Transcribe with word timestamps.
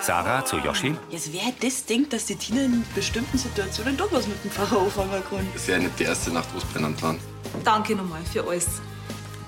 Sarah 0.00 0.44
zu 0.44 0.58
Yoshi. 0.58 0.94
Jetzt 1.10 1.32
wer 1.32 1.52
das 1.60 1.84
denkt, 1.84 2.12
dass 2.12 2.26
die 2.26 2.36
Tina 2.36 2.62
in 2.62 2.84
bestimmten 2.94 3.38
Situationen 3.38 3.96
doch 3.96 4.10
was 4.12 4.26
mit 4.26 4.42
dem 4.44 4.50
Pfarrer 4.50 4.82
anfangen 4.82 5.22
kann. 5.28 5.46
Das 5.52 5.62
ist 5.62 5.68
ja 5.68 5.78
nicht 5.78 5.98
die 5.98 6.04
erste 6.04 6.30
Nacht, 6.32 6.48
wo 6.52 6.58
es 6.58 6.64
brennend 6.64 7.00
waren. 7.02 7.18
Danke 7.64 7.94
nochmal 7.94 8.22
für 8.32 8.46
alles. 8.46 8.66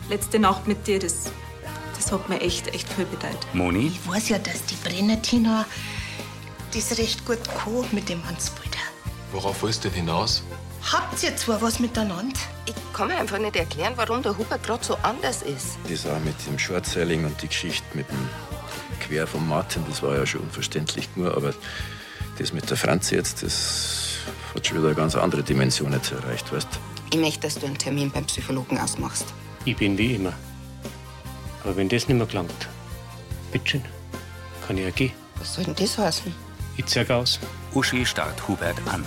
Letzte 0.08 0.38
Nacht 0.38 0.66
mit 0.68 0.86
dir, 0.86 0.98
das, 0.98 1.30
das 1.96 2.12
hat 2.12 2.28
mir 2.28 2.40
echt, 2.40 2.68
echt 2.74 2.92
viel 2.92 3.06
bedeutet. 3.06 3.46
Moni. 3.54 3.86
Ich 3.88 4.08
weiß 4.08 4.28
ja, 4.28 4.38
dass 4.38 4.64
die 4.66 4.76
Brenner-Tina 4.76 5.64
das 6.74 6.98
recht 6.98 7.24
gut 7.24 7.38
kann 7.44 7.86
mit 7.92 8.08
dem 8.08 8.24
Hansbrüder. 8.26 8.78
Worauf 9.32 9.62
willst 9.62 9.84
du 9.84 9.88
denn 9.88 10.06
hinaus? 10.06 10.42
Habt 10.92 11.22
ihr 11.22 11.34
zwar 11.36 11.62
was 11.62 11.80
miteinander? 11.80 12.38
Ich 12.66 12.74
kann 12.92 13.08
mir 13.08 13.16
einfach 13.16 13.38
nicht 13.38 13.56
erklären, 13.56 13.94
warum 13.96 14.22
der 14.22 14.36
Hubert 14.36 14.62
gerade 14.62 14.84
so 14.84 14.96
anders 15.02 15.42
ist. 15.42 15.78
Das 15.88 16.06
auch 16.06 16.20
mit 16.20 16.34
dem 16.46 16.58
Shortselling 16.58 17.24
und 17.24 17.40
die 17.40 17.48
Geschichte 17.48 17.84
mit 17.94 18.08
dem 18.10 18.28
Quer 19.06 19.26
vom 19.26 19.46
Martin, 19.48 19.84
das 19.88 20.02
war 20.02 20.16
ja 20.16 20.24
schon 20.24 20.40
unverständlich 20.40 21.08
nur, 21.14 21.36
aber 21.36 21.52
das 22.38 22.52
mit 22.52 22.68
der 22.70 22.76
Franzi 22.76 23.14
jetzt, 23.14 23.42
das 23.42 24.18
hat 24.54 24.66
schon 24.66 24.78
wieder 24.78 24.88
eine 24.88 24.96
ganz 24.96 25.14
andere 25.14 25.42
Dimension 25.42 25.92
jetzt 25.92 26.10
erreicht, 26.10 26.50
weißt 26.52 26.68
Ich 27.12 27.18
möchte, 27.18 27.40
dass 27.40 27.56
du 27.56 27.66
einen 27.66 27.76
Termin 27.76 28.10
beim 28.10 28.24
Psychologen 28.24 28.78
ausmachst. 28.78 29.26
Ich 29.66 29.76
bin 29.76 29.98
wie 29.98 30.14
immer. 30.14 30.32
Aber 31.62 31.76
wenn 31.76 31.88
das 31.88 32.08
nicht 32.08 32.16
mehr 32.16 32.26
gelangt, 32.26 32.68
bitteschön, 33.52 33.82
kann 34.66 34.78
ich 34.78 34.84
ja 34.84 34.90
gehen. 34.90 35.12
Was 35.36 35.54
soll 35.54 35.64
denn 35.64 35.74
das 35.74 35.98
heißen? 35.98 36.34
Ich 36.76 36.86
zeig 36.86 37.10
aus. 37.10 37.38
Uschi 37.74 38.06
starrt 38.06 38.48
Hubert 38.48 38.76
an. 38.86 39.04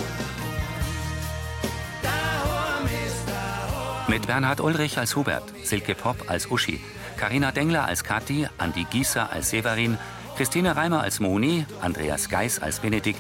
Mit 4.17 4.25
Bernhard 4.25 4.61
Ulrich 4.61 4.97
als 4.97 5.15
Hubert, 5.15 5.43
Silke 5.63 5.93
Popp 5.93 6.23
als 6.27 6.49
Uschi, 6.49 6.81
Karina 7.17 7.51
Dengler 7.51 7.85
als 7.85 8.03
Kathi, 8.03 8.47
Andi 8.57 8.85
Gieser 8.85 9.31
als 9.31 9.51
Severin, 9.51 9.99
Christine 10.35 10.75
Reimer 10.75 11.01
als 11.01 11.19
Moni, 11.19 11.67
Andreas 11.81 12.27
Geis 12.27 12.59
als 12.59 12.79
Benedikt, 12.79 13.19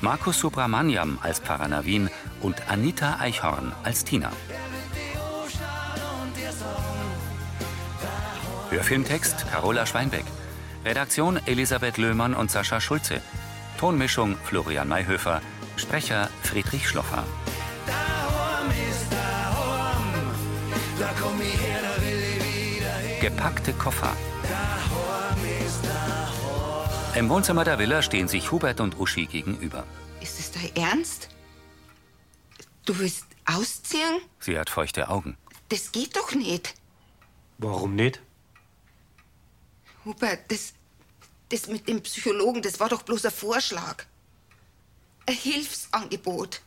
Markus 0.00 0.40
Subramaniam 0.40 1.20
als 1.22 1.38
Pfarrer 1.38 1.68
Navin 1.68 2.10
und 2.40 2.68
Anita 2.68 3.20
Eichhorn 3.20 3.70
als 3.84 4.02
Tina. 4.02 4.32
Hörfilmtext 8.70 9.48
Carola 9.48 9.86
Schweinbeck. 9.86 10.24
Redaktion 10.84 11.38
Elisabeth 11.46 11.98
Löhmann 11.98 12.34
und 12.34 12.50
Sascha 12.50 12.80
Schulze. 12.80 13.20
Tonmischung 13.78 14.36
Florian 14.42 14.88
Mayhöfer. 14.88 15.40
Sprecher 15.76 16.28
Friedrich 16.42 16.88
Schloffer. 16.88 17.22
Gepackte 23.22 23.72
Koffer. 23.74 24.16
Im 27.14 27.28
Wohnzimmer 27.28 27.62
der 27.62 27.78
Villa 27.78 28.02
stehen 28.02 28.26
sich 28.26 28.50
Hubert 28.50 28.80
und 28.80 28.98
Uschi 28.98 29.26
gegenüber. 29.26 29.86
Ist 30.20 30.40
es 30.40 30.50
dein 30.50 30.74
Ernst? 30.74 31.28
Du 32.84 32.98
willst 32.98 33.26
ausziehen? 33.44 34.22
Sie 34.40 34.58
hat 34.58 34.70
feuchte 34.70 35.08
Augen. 35.08 35.36
Das 35.68 35.92
geht 35.92 36.16
doch 36.16 36.34
nicht. 36.34 36.74
Warum 37.58 37.94
nicht? 37.94 38.20
Hubert, 40.04 40.50
das, 40.50 40.72
das 41.48 41.68
mit 41.68 41.86
dem 41.86 42.02
Psychologen, 42.02 42.60
das 42.60 42.80
war 42.80 42.88
doch 42.88 43.04
bloß 43.04 43.26
ein 43.26 43.30
Vorschlag. 43.30 44.04
Ein 45.26 45.36
Hilfsangebot. 45.36 46.60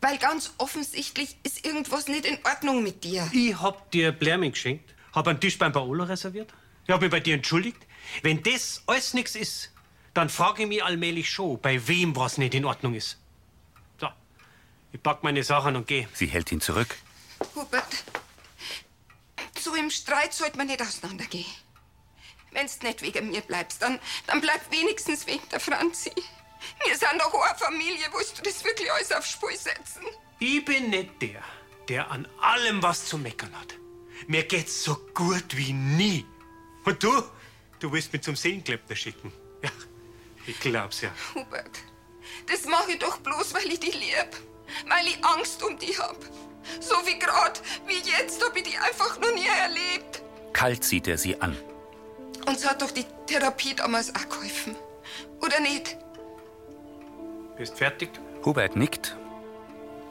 Weil, 0.00 0.18
ganz 0.18 0.52
offensichtlich 0.58 1.36
ist 1.42 1.66
irgendwas 1.66 2.06
nicht 2.08 2.26
in 2.26 2.38
Ordnung 2.44 2.82
mit 2.82 3.02
dir. 3.02 3.28
Ich 3.32 3.60
hab 3.60 3.90
dir 3.90 4.12
Blärming 4.12 4.52
geschenkt, 4.52 4.94
hab 5.12 5.26
einen 5.26 5.40
Tisch 5.40 5.58
beim 5.58 5.72
Paolo 5.72 6.04
reserviert, 6.04 6.52
ich 6.84 6.92
hab 6.92 7.00
mich 7.00 7.10
bei 7.10 7.20
dir 7.20 7.34
entschuldigt. 7.34 7.78
Wenn 8.22 8.42
das 8.42 8.82
alles 8.86 9.14
nichts 9.14 9.34
ist, 9.34 9.72
dann 10.14 10.28
frage 10.28 10.62
ich 10.62 10.68
mich 10.68 10.84
allmählich 10.84 11.28
schon, 11.28 11.60
bei 11.60 11.88
wem 11.88 12.14
was 12.16 12.38
nicht 12.38 12.54
in 12.54 12.64
Ordnung 12.64 12.94
ist. 12.94 13.18
So, 13.98 14.08
ich 14.92 15.02
pack 15.02 15.22
meine 15.24 15.42
Sachen 15.42 15.76
und 15.76 15.86
geh. 15.86 16.06
Sie 16.12 16.26
hält 16.26 16.52
ihn 16.52 16.60
zurück. 16.60 16.96
Hubert, 17.54 18.04
so 19.58 19.74
im 19.74 19.90
Streit 19.90 20.32
sollte 20.32 20.56
man 20.56 20.68
nicht 20.68 20.80
auseinandergehen. 20.80 21.46
Wenn's 22.52 22.80
nicht 22.80 23.02
wegen 23.02 23.30
mir 23.30 23.42
bleibst, 23.42 23.82
dann, 23.82 23.98
dann 24.26 24.40
bleib 24.40 24.70
wenigstens 24.70 25.26
wegen 25.26 25.46
der 25.50 25.60
Franzi. 25.60 26.12
Wir 26.84 26.96
sind 26.96 27.20
doch 27.20 27.32
eine 27.34 27.58
Familie, 27.58 28.06
willst 28.12 28.38
du 28.38 28.42
das 28.42 28.64
wirklich 28.64 28.90
alles 28.92 29.12
aufs 29.12 29.30
Spiel 29.30 29.56
setzen? 29.56 30.02
Ich 30.38 30.64
bin 30.64 30.90
nicht 30.90 31.20
der, 31.22 31.42
der 31.88 32.10
an 32.10 32.28
allem 32.40 32.82
was 32.82 33.06
zu 33.06 33.18
meckern 33.18 33.54
hat. 33.58 33.74
Mir 34.26 34.44
geht's 34.44 34.82
so 34.82 34.96
gut 35.14 35.56
wie 35.56 35.72
nie. 35.72 36.26
Und 36.84 37.02
du? 37.02 37.22
Du 37.78 37.92
willst 37.92 38.12
mich 38.12 38.22
zum 38.22 38.36
Seelenklempner 38.36 38.96
schicken. 38.96 39.32
Ja, 39.62 39.70
ich 40.46 40.58
glaub's 40.60 41.00
ja. 41.00 41.10
Hubert, 41.34 41.78
das 42.46 42.64
mache 42.66 42.92
ich 42.92 42.98
doch 42.98 43.18
bloß, 43.18 43.54
weil 43.54 43.66
ich 43.72 43.80
dich 43.80 43.94
lieb. 43.94 44.30
Weil 44.88 45.06
ich 45.06 45.24
Angst 45.24 45.62
um 45.62 45.78
dich 45.78 45.98
hab. 45.98 46.18
So 46.80 46.94
wie 47.06 47.18
grad, 47.18 47.62
wie 47.86 47.98
jetzt, 47.98 48.44
hab 48.44 48.56
ich 48.56 48.64
dich 48.64 48.80
einfach 48.80 49.18
noch 49.20 49.32
nie 49.32 49.46
erlebt. 49.46 50.22
Kalt 50.52 50.84
sieht 50.84 51.06
er 51.06 51.18
sie 51.18 51.40
an. 51.40 51.56
Uns 52.46 52.66
hat 52.66 52.82
doch 52.82 52.90
die 52.90 53.04
Therapie 53.26 53.74
damals 53.74 54.14
auch 54.14 54.28
geholfen. 54.28 54.76
Oder 55.40 55.60
nicht? 55.60 55.96
Bist 57.56 57.78
fertig? 57.78 58.10
Hubert 58.44 58.76
nickt 58.76 59.16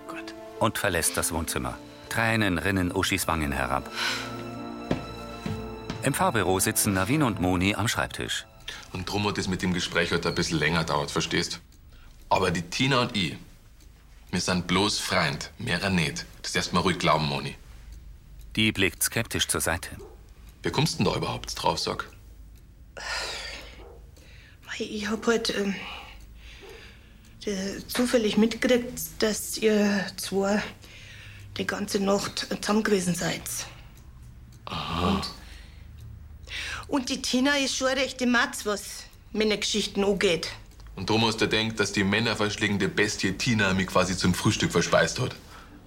Gut. 0.08 0.34
und 0.60 0.78
verlässt 0.78 1.16
das 1.16 1.32
Wohnzimmer. 1.32 1.78
Tränen 2.10 2.58
rinnen 2.58 2.92
Uschis 2.92 3.28
Wangen 3.28 3.52
herab. 3.52 3.90
Im 6.02 6.14
Fahrbüro 6.14 6.60
sitzen 6.60 6.94
Navin 6.94 7.24
und 7.24 7.40
Moni 7.40 7.76
am 7.76 7.88
Schreibtisch. 7.88 8.46
Und 8.94 9.10
drum 9.10 9.28
hat 9.28 9.38
es 9.38 9.48
mit 9.48 9.62
dem 9.62 9.74
Gespräch 9.74 10.12
heute 10.12 10.30
ein 10.30 10.36
bisschen 10.36 10.60
länger 10.60 10.84
dauert, 10.84 11.12
verstehst? 11.12 11.62
Aber 12.30 12.52
die 12.52 12.64
Tina 12.64 13.02
und 13.02 13.16
ich, 13.16 13.36
wir 14.32 14.42
sind 14.42 14.68
bloß 14.68 15.00
Freund, 15.00 15.52
mehrer 15.60 15.90
nicht. 15.90 16.26
Das 16.42 16.56
erst 16.56 16.74
mal 16.74 16.80
ruhig 16.80 16.98
glauben, 16.98 17.26
Moni. 17.26 17.56
Die 18.56 18.72
blickt 18.72 19.04
skeptisch 19.04 19.48
zur 19.48 19.62
Seite. 19.62 19.90
Wie 20.64 20.72
kommst 20.72 20.98
denn 20.98 21.06
da 21.06 21.16
überhaupt 21.16 21.62
drauf, 21.62 21.78
sag? 21.80 22.10
Ich 24.78 25.08
hab 25.08 25.26
halt 25.28 25.56
ähm, 25.56 25.72
äh, 25.72 26.05
zufällig 27.88 28.38
mitgekriegt, 28.38 29.00
dass 29.20 29.58
ihr 29.58 30.06
zwei 30.18 30.62
die 31.58 31.68
ganze 31.68 32.00
Nacht 32.00 32.48
zusammen 32.62 32.84
gewesen 32.84 33.16
seid. 33.16 33.42
Und, 35.04 35.22
und 36.88 37.10
die 37.10 37.22
Tina 37.22 37.56
ist 37.58 37.76
schon 37.76 37.88
recht 37.88 38.22
im 38.22 38.32
Matz, 38.32 38.66
was 38.66 39.04
Männergeschichten 39.32 40.04
angeht. 40.04 40.50
Und 40.96 41.10
drum 41.10 41.26
hast 41.26 41.42
du 41.42 41.48
denkt, 41.48 41.80
dass 41.80 41.92
die 41.92 42.04
männerverschlägende 42.04 42.88
Bestie 42.88 43.34
Tina 43.34 43.74
mich 43.74 43.88
quasi 43.88 44.18
zum 44.18 44.34
Frühstück 44.34 44.72
verspeist 44.72 45.20
hat. 45.20 45.36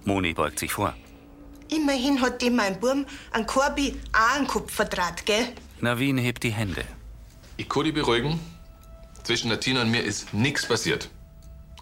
Moni 0.05 0.33
beugt 0.33 0.59
sich 0.59 0.71
vor. 0.71 0.95
Immerhin 1.69 2.21
hat 2.21 2.41
dem 2.41 2.55
mein 2.55 2.79
Burm 2.79 3.05
an 3.31 3.45
Korbi 3.45 3.95
auch 4.13 4.37
einen 4.37 4.47
Kopf 4.47 4.73
verdraht, 4.73 5.25
gell? 5.25 5.49
Navin 5.81 6.17
hebt 6.17 6.43
die 6.43 6.51
Hände. 6.51 6.83
Ich 7.57 7.67
kann 7.67 7.83
dich 7.83 7.93
beruhigen. 7.93 8.39
Zwischen 9.23 9.49
der 9.49 9.59
Tina 9.59 9.81
und 9.81 9.91
mir 9.91 10.03
ist 10.03 10.33
nichts 10.33 10.65
passiert. 10.65 11.09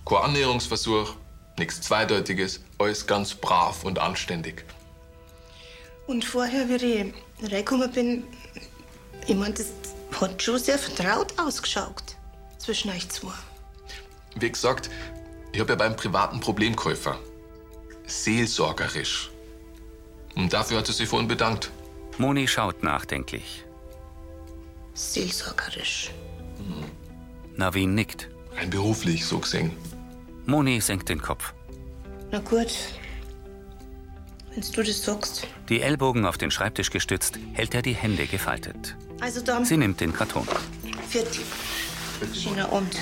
Kein 0.08 0.20
Annäherungsversuch, 0.20 1.16
nichts 1.58 1.82
Zweideutiges, 1.82 2.62
alles 2.78 3.06
ganz 3.06 3.34
brav 3.34 3.84
und 3.84 4.00
anständig. 4.00 4.64
Und 6.06 6.24
vorher, 6.24 6.70
wie 6.70 6.76
ich 6.76 7.14
reingekommen 7.44 7.92
bin, 7.92 8.24
ich 9.28 9.36
mein, 9.36 9.54
das 9.54 9.68
hat 10.22 10.42
schon 10.42 10.60
sehr 10.60 10.80
vertraut 10.80 11.34
ausgeschaut 11.38 12.16
zwischen 12.58 12.90
euch 12.92 13.10
zwei. 13.10 13.34
Wie 14.36 14.50
gesagt, 14.50 14.90
ich 15.52 15.60
habe 15.60 15.72
ja 15.72 15.76
beim 15.76 15.96
privaten 15.96 16.40
Problem 16.40 16.76
geholfen. 16.76 17.16
Seelsorgerisch. 18.06 19.30
Und 20.36 20.54
dafür 20.54 20.78
hat 20.78 20.88
sie 20.88 20.94
sich 20.94 21.10
vorhin 21.10 21.28
bedankt. 21.28 21.72
Moni 22.18 22.48
schaut 22.48 22.82
nachdenklich. 22.82 23.66
Seelsorgerisch. 24.94 26.12
Navin 27.58 27.94
nickt. 27.94 28.30
Rein 28.56 28.70
beruflich, 28.70 29.26
so 29.26 29.40
gesehen. 29.40 29.76
Moni 30.48 30.80
senkt 30.82 31.10
den 31.10 31.22
Kopf. 31.22 31.54
Na 32.32 32.40
gut, 32.40 32.74
wenn 34.54 34.62
du 34.62 34.84
das 34.84 35.02
sagst. 35.04 35.46
Die 35.70 35.82
Ellbogen 35.82 36.26
auf 36.26 36.38
den 36.38 36.52
Schreibtisch 36.52 36.90
gestützt, 36.90 37.38
hält 37.54 37.76
er 37.76 37.82
die 37.82 37.94
Hände 37.96 38.26
gefaltet. 38.28 38.96
Also 39.22 39.42
dann, 39.42 39.66
Sie 39.66 39.78
nimmt 39.78 40.00
den 40.02 40.14
Karton. 40.14 40.48
vierte. 41.08 41.40
Schöner 42.34 42.72
Abend. 42.72 42.98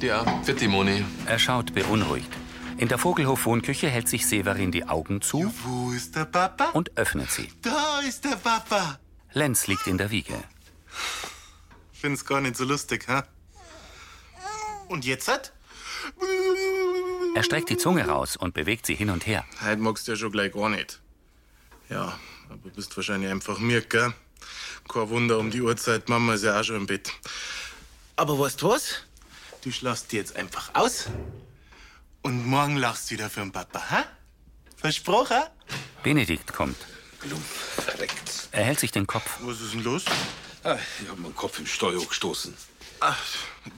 Ja, 0.00 0.24
vierte 0.44 0.68
Moni. 0.68 1.04
Er 1.26 1.38
schaut 1.38 1.74
beunruhigt. 1.74 2.30
In 2.78 2.88
der 2.88 2.98
Vogelhof-Wohnküche 2.98 3.88
hält 3.90 4.08
sich 4.08 4.26
Severin 4.26 4.70
die 4.72 4.86
Augen 4.88 5.20
zu 5.20 5.52
Wo 5.64 5.92
ist 5.92 6.16
der 6.16 6.24
Papa? 6.24 6.70
und 6.70 6.96
öffnet 6.96 7.30
sie. 7.30 7.48
Da 7.60 8.00
ist 8.08 8.24
der 8.24 8.36
Papa. 8.36 8.98
Lenz 9.32 9.66
liegt 9.66 9.86
in 9.86 9.98
der 9.98 10.10
Wiege. 10.10 10.34
Find's 11.92 12.24
gar 12.24 12.40
nicht 12.40 12.56
so 12.56 12.64
lustig, 12.64 13.06
hä? 13.08 13.20
Und 14.88 15.04
jetzt 15.04 15.28
hat? 15.28 15.52
Er 17.34 17.42
streckt 17.42 17.70
die 17.70 17.76
Zunge 17.76 18.06
raus 18.06 18.36
und 18.36 18.54
bewegt 18.54 18.86
sie 18.86 18.94
hin 18.94 19.10
und 19.10 19.26
her. 19.26 19.44
Heute 19.64 19.80
magst 19.80 20.06
du 20.06 20.12
ja 20.12 20.16
schon 20.16 20.32
gleich 20.32 20.52
gar 20.52 20.68
nicht. 20.68 21.00
Ja, 21.88 22.18
aber 22.48 22.70
bist 22.70 22.96
wahrscheinlich 22.96 23.30
einfach 23.30 23.58
mir, 23.58 23.80
gell? 23.82 24.12
Kein 24.88 25.08
Wunder 25.08 25.38
um 25.38 25.50
die 25.50 25.60
Uhrzeit, 25.60 26.08
Mama 26.08 26.34
ist 26.34 26.44
ja 26.44 26.58
auch 26.58 26.64
schon 26.64 26.76
im 26.76 26.86
Bett. 26.86 27.12
Aber 28.16 28.38
weißt 28.38 28.60
du 28.62 28.70
was? 28.70 29.02
Du 29.62 29.70
schlafst 29.70 30.10
die 30.12 30.16
jetzt 30.16 30.36
einfach 30.36 30.70
aus 30.74 31.06
und 32.22 32.46
morgen 32.46 32.76
lachst 32.76 33.10
du 33.10 33.14
wieder 33.14 33.30
für 33.30 33.40
den 33.40 33.52
Papa, 33.52 33.82
hä? 33.90 34.02
Versprochen? 34.76 35.42
Benedikt 36.02 36.52
kommt. 36.52 36.76
Verreckt. 37.76 38.48
Er 38.52 38.64
hält 38.64 38.80
sich 38.80 38.92
den 38.92 39.06
Kopf. 39.06 39.38
Was 39.42 39.60
ist 39.60 39.74
denn 39.74 39.84
los? 39.84 40.04
Ah, 40.62 40.76
ich 41.02 41.08
hab 41.08 41.18
meinen 41.18 41.34
Kopf 41.34 41.58
im 41.58 41.66
Steuer 41.66 42.04
gestoßen. 42.06 42.54
Ach, 43.00 43.18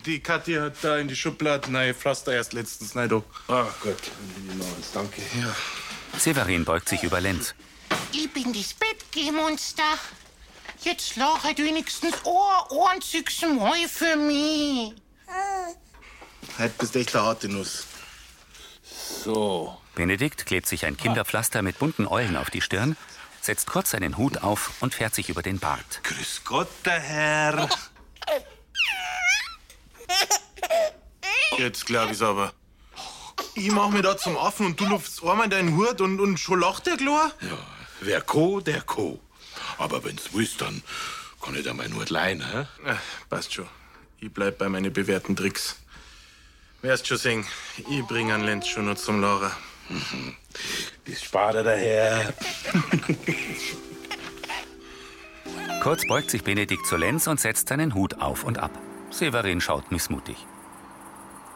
die 0.05 0.21
Kathi 0.21 0.55
hat 0.55 0.75
da 0.83 0.99
in 0.99 1.07
die 1.07 1.15
Schublade 1.15 1.71
neue 1.71 1.95
Pflaster 1.95 2.33
erst 2.33 2.53
letztens 2.55 2.95
nein, 2.95 3.09
du. 3.09 3.23
Ah, 3.47 3.67
Gott, 3.83 4.11
danke. 4.93 5.23
Ja. 5.41 5.55
Severin 6.19 6.65
beugt 6.65 6.89
sich 6.89 7.03
über 7.05 7.21
Lenz. 7.21 7.55
Ich 8.13 8.33
bin 8.33 8.53
das 8.53 8.75
Bettgehmonster. 8.75 9.99
Jetzt 10.83 11.17
lach 11.17 11.45
halt 11.45 11.59
wenigstens 11.59 12.15
ein 12.25 12.79
einziges 12.91 13.43
Mal 13.43 13.89
für 13.89 14.17
mich. 14.17 14.95
Heute 16.59 16.75
bist 16.79 16.97
echt 16.97 17.15
eine 17.15 17.25
harte 17.25 17.49
Nuss. 17.49 17.87
So. 19.25 19.79
Benedikt 19.95 20.47
klebt 20.47 20.67
sich 20.67 20.85
ein 20.85 20.97
Kinderpflaster 20.97 21.63
mit 21.63 21.79
bunten 21.79 22.07
Eulen 22.07 22.37
auf 22.37 22.51
die 22.51 22.61
Stirn, 22.61 22.97
setzt 23.43 23.67
kurz 23.67 23.91
seinen 23.91 24.17
Hut 24.17 24.39
auf 24.43 24.71
und 24.81 24.95
fährt 24.95 25.15
sich 25.15 25.29
über 25.29 25.43
den 25.43 25.59
Bart. 25.59 26.01
Grüß 26.05 26.43
Gott, 26.45 26.69
der 26.85 27.01
Herr. 27.01 27.69
Jetzt 31.59 31.85
glaub 31.87 32.11
ich's 32.11 32.23
aber. 32.23 32.53
Ich 33.55 33.71
mach 33.71 33.91
mir 33.91 34.03
da 34.03 34.17
zum 34.17 34.39
Affen 34.39 34.67
und 34.67 34.81
du 34.81 34.87
lupfst 34.87 35.23
einmal 35.23 35.45
in 35.45 35.51
deinen 35.51 35.77
Hut 35.77 36.01
und, 36.01 36.21
und 36.21 36.39
schon 36.39 36.61
lacht 36.61 36.87
der 36.87 36.97
klar? 36.97 37.33
Ja, 37.41 37.59
wer 38.01 38.21
Co, 38.23 38.61
der 38.61 38.81
Co. 38.83 39.21
Aber 39.77 40.03
wenn's 40.05 40.31
willst, 40.33 40.61
dann 40.61 40.83
kann 41.43 41.55
ich 41.55 41.63
dir 41.65 41.75
meinen 41.75 41.95
Hut 41.95 42.11
leihen, 42.11 42.41
hä? 42.41 42.61
Äh, 42.89 42.95
passt 43.29 43.53
schon. 43.53 43.69
Ich 44.21 44.33
bleib 44.33 44.59
bei 44.59 44.69
meinen 44.69 44.93
bewährten 44.93 45.37
Tricks. 45.37 45.77
Wirst 46.81 47.07
schon 47.07 47.19
sehen, 47.19 47.47
ich 47.77 48.03
bring 48.07 48.33
an 48.33 48.43
Lenz 48.43 48.69
schon 48.69 48.87
noch 48.87 48.97
zum 48.97 49.21
Laura. 49.21 49.51
Das 51.05 51.23
spart 51.23 51.57
er 51.57 51.65
daher. 51.65 52.33
Kurz 55.83 56.07
beugt 56.07 56.31
sich 56.31 56.45
Benedikt 56.45 56.87
zu 56.87 56.97
Lenz 56.97 57.27
und 57.27 57.41
setzt 57.41 57.69
seinen 57.69 57.95
Hut 57.95 58.21
auf 58.21 58.45
und 58.45 58.59
ab. 58.59 58.71
Severin 59.11 59.61
schaut 59.61 59.91
missmutig. 59.91 60.37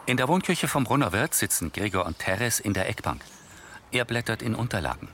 In 0.05 0.17
der 0.17 0.27
Wohnküche 0.27 0.67
vom 0.67 0.83
Brunnerwirt 0.83 1.33
sitzen 1.33 1.71
Gregor 1.71 2.05
und 2.05 2.19
Teres 2.19 2.59
in 2.59 2.73
der 2.73 2.89
Eckbank. 2.89 3.21
Er 3.91 4.05
blättert 4.05 4.41
in 4.41 4.55
Unterlagen. 4.55 5.07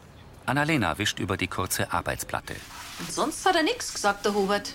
Annalena 0.46 0.98
wischt 0.98 1.20
über 1.20 1.38
die 1.38 1.48
kurze 1.48 1.92
Arbeitsplatte. 1.92 2.56
Und 3.00 3.12
sonst 3.12 3.46
hat 3.46 3.56
er 3.56 3.64
nichts 3.64 3.94
gesagt, 3.94 4.26
der 4.26 4.34
Hubert. 4.34 4.74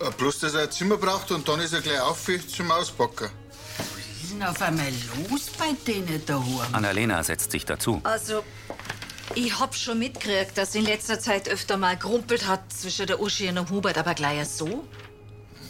Äh, 0.00 0.10
Bloß, 0.16 0.40
dass 0.40 0.54
er 0.54 0.62
ein 0.62 0.70
Zimmer 0.70 0.96
braucht 0.96 1.30
und 1.32 1.46
dann 1.48 1.60
ist 1.60 1.72
er 1.72 1.80
gleich 1.80 2.00
auf 2.00 2.28
zum 2.48 2.70
Auspacken. 2.70 3.30
Was 3.78 4.22
ist 4.22 4.32
denn 4.32 4.42
auf 4.42 4.60
einmal 4.62 4.92
los 5.28 5.50
bei 5.58 5.72
denen 5.86 6.24
daheim? 6.24 6.72
Annalena 6.72 7.22
setzt 7.22 7.50
sich 7.50 7.64
dazu. 7.64 8.00
Also, 8.04 8.42
ich 9.34 9.58
hab 9.58 9.74
schon 9.74 9.98
mitgekriegt, 9.98 10.56
dass 10.56 10.74
in 10.74 10.84
letzter 10.84 11.20
Zeit 11.20 11.48
öfter 11.48 11.76
mal 11.76 11.96
gerumpelt 11.96 12.46
hat 12.46 12.72
zwischen 12.72 13.06
der 13.06 13.20
Uschi 13.20 13.48
und 13.48 13.56
dem 13.56 13.70
Hubert, 13.70 13.98
aber 13.98 14.14
gleich 14.14 14.48
so. 14.48 14.88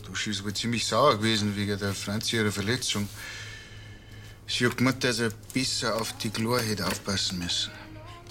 Du 0.05 0.31
ist 0.31 0.45
wohl 0.45 0.55
ziemlich 0.55 0.87
sauer 0.87 1.19
gewesen 1.19 1.55
wegen 1.57 1.79
der 1.79 1.95
Franzi 1.95 2.37
ihrer 2.37 2.51
Verletzung. 2.51 3.09
Sie 4.47 4.67
hat 4.67 4.77
gemeint, 4.77 5.05
dass 5.05 5.21
er 5.21 5.31
besser 5.55 5.95
auf 6.01 6.13
die 6.19 6.31
Chlor 6.31 6.61
hätte 6.61 6.87
aufpassen 6.87 7.39
müssen. 7.39 7.71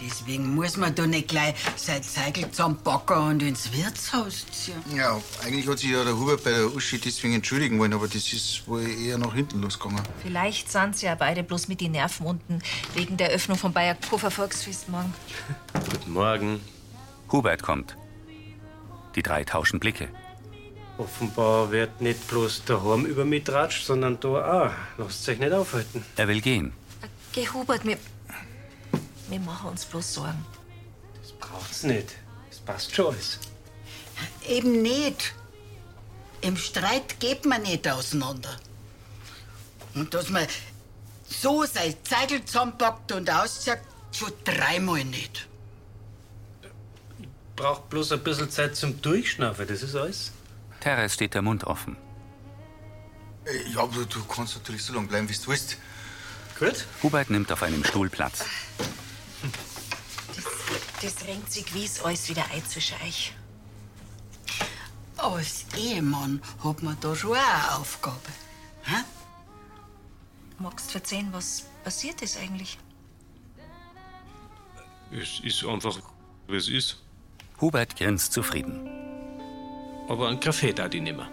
Deswegen 0.02 0.56
muss 0.56 0.78
man 0.78 0.96
da 0.96 1.06
nicht 1.06 1.28
gleich 1.28 1.56
sein 1.76 2.02
Zeigel 2.02 2.50
zusammenpacken 2.52 3.18
und 3.18 3.44
ins 3.44 3.72
Wirtshaus 3.74 4.46
ziehen. 4.52 4.82
Ja, 4.96 5.20
eigentlich 5.44 5.68
hat 5.68 5.80
sich 5.80 5.92
ja 5.92 6.04
der 6.04 6.18
Hubert 6.18 6.44
bei 6.44 6.52
der 6.52 6.74
Uschi 6.74 7.00
deswegen 7.00 7.34
entschuldigen 7.34 7.80
wollen, 7.80 7.94
aber 7.94 8.08
das 8.08 8.32
ist 8.32 8.68
wohl 8.68 8.88
eher 8.88 9.18
nach 9.18 9.34
hinten 9.34 9.62
losgegangen. 9.62 10.02
Vielleicht 10.22 10.72
sind 10.72 10.98
sie 10.98 11.08
ja 11.08 11.16
beide 11.16 11.44
bloß 11.44 11.68
mit 11.68 11.82
den 11.82 11.92
Nerven 11.92 12.26
unten 12.26 12.62
wegen 12.94 13.18
der 13.18 13.30
Öffnung 13.30 13.58
vom 13.58 13.74
Bayerkofer 13.74 14.32
Volksfest 14.32 14.90
morgen. 14.90 15.14
Guten 15.74 16.12
Morgen. 16.12 16.62
Hubert 17.32 17.62
kommt. 17.62 17.96
Die 19.16 19.24
drei 19.24 19.44
tauschen 19.44 19.80
Blicke. 19.80 20.08
Offenbar 20.98 21.72
wird 21.72 22.02
nicht 22.02 22.28
bloß 22.28 22.64
daheim 22.66 23.06
über 23.06 23.24
mich 23.24 23.44
tratscht, 23.46 23.86
sondern 23.86 24.20
da 24.20 24.28
auch. 24.28 24.72
Lasst 24.98 25.28
euch 25.30 25.40
nicht 25.40 25.54
aufhalten. 25.54 26.04
Er 26.18 26.28
will 26.28 26.42
gehen. 26.42 26.74
Geh, 27.32 27.48
Hubert, 27.48 27.86
wir, 27.86 27.98
wir 29.30 29.40
machen 29.40 29.70
uns 29.70 29.86
bloß 29.86 30.14
Sorgen. 30.16 30.46
Das 31.22 31.32
braucht's 31.34 31.84
nicht. 31.84 32.16
Das 32.50 32.60
passt 32.60 32.96
schon 32.96 33.14
alles. 33.14 33.40
Eben 34.48 34.82
nicht. 34.82 35.34
Im 36.42 36.58
Streit 36.58 37.20
geht 37.20 37.46
man 37.46 37.62
nicht 37.64 37.88
auseinander. 37.88 38.56
Und 39.94 40.14
dass 40.14 40.30
man 40.30 40.48
so 41.28 41.66
sein 41.66 41.94
Zeigel 42.04 42.44
zusammenpackt 42.46 43.12
und 43.12 43.30
auszieht, 43.30 43.80
schon 44.12 44.32
dreimal 44.44 45.04
nicht. 45.06 45.48
Braucht 47.56 47.90
bloß 47.90 48.14
ein 48.14 48.24
bisschen 48.24 48.50
Zeit 48.50 48.76
zum 48.76 49.02
Durchschnaufen, 49.02 49.68
das 49.68 49.84
ist 49.84 49.96
alles. 49.96 50.32
Teres 50.80 51.14
steht 51.14 51.34
der 51.34 51.42
Mund 51.42 51.66
offen. 51.66 51.98
Äh, 53.46 53.70
Ja, 53.74 53.82
aber 53.82 54.06
du 54.06 54.24
kannst 54.26 54.56
natürlich 54.56 54.84
so 54.84 54.94
lange 54.94 55.08
bleiben, 55.08 55.28
wie 55.30 55.34
du 55.34 55.48
willst. 55.48 55.78
Gut. 56.58 56.86
Hubert 57.04 57.30
nimmt 57.30 57.52
auf 57.52 57.64
einem 57.64 57.84
Stuhl 57.84 58.10
Platz. 58.10 58.46
Das 61.02 61.26
renkt 61.26 61.52
sich 61.52 61.66
gewiss 61.66 62.02
alles 62.02 62.28
wieder 62.30 62.44
ein 62.54 62.66
zwischen 62.66 62.98
euch. 63.06 63.34
Als 65.16 65.66
Ehemann 65.78 66.42
hat 66.64 66.84
man 66.84 66.98
da 67.00 67.16
schon 67.16 67.32
auch 67.32 67.36
eine 67.36 67.78
Aufgabe. 67.78 68.30
Hä? 68.84 69.04
Magst 70.58 70.94
du 70.94 70.98
erzählen, 70.98 71.28
was 71.32 71.66
passiert 71.84 72.22
ist 72.22 72.38
eigentlich? 72.38 72.78
Es 75.12 75.40
ist 75.44 75.66
einfach, 75.66 76.00
wie 76.48 76.58
es 76.58 76.70
ist. 76.70 77.02
Hubert 77.62 77.96
grinst 77.96 78.34
zufrieden. 78.34 78.90
Aber 80.08 80.28
einen 80.28 80.40
Kaffee 80.40 80.74
da 80.74 80.88
die 80.88 81.02
nimmer. 81.02 81.30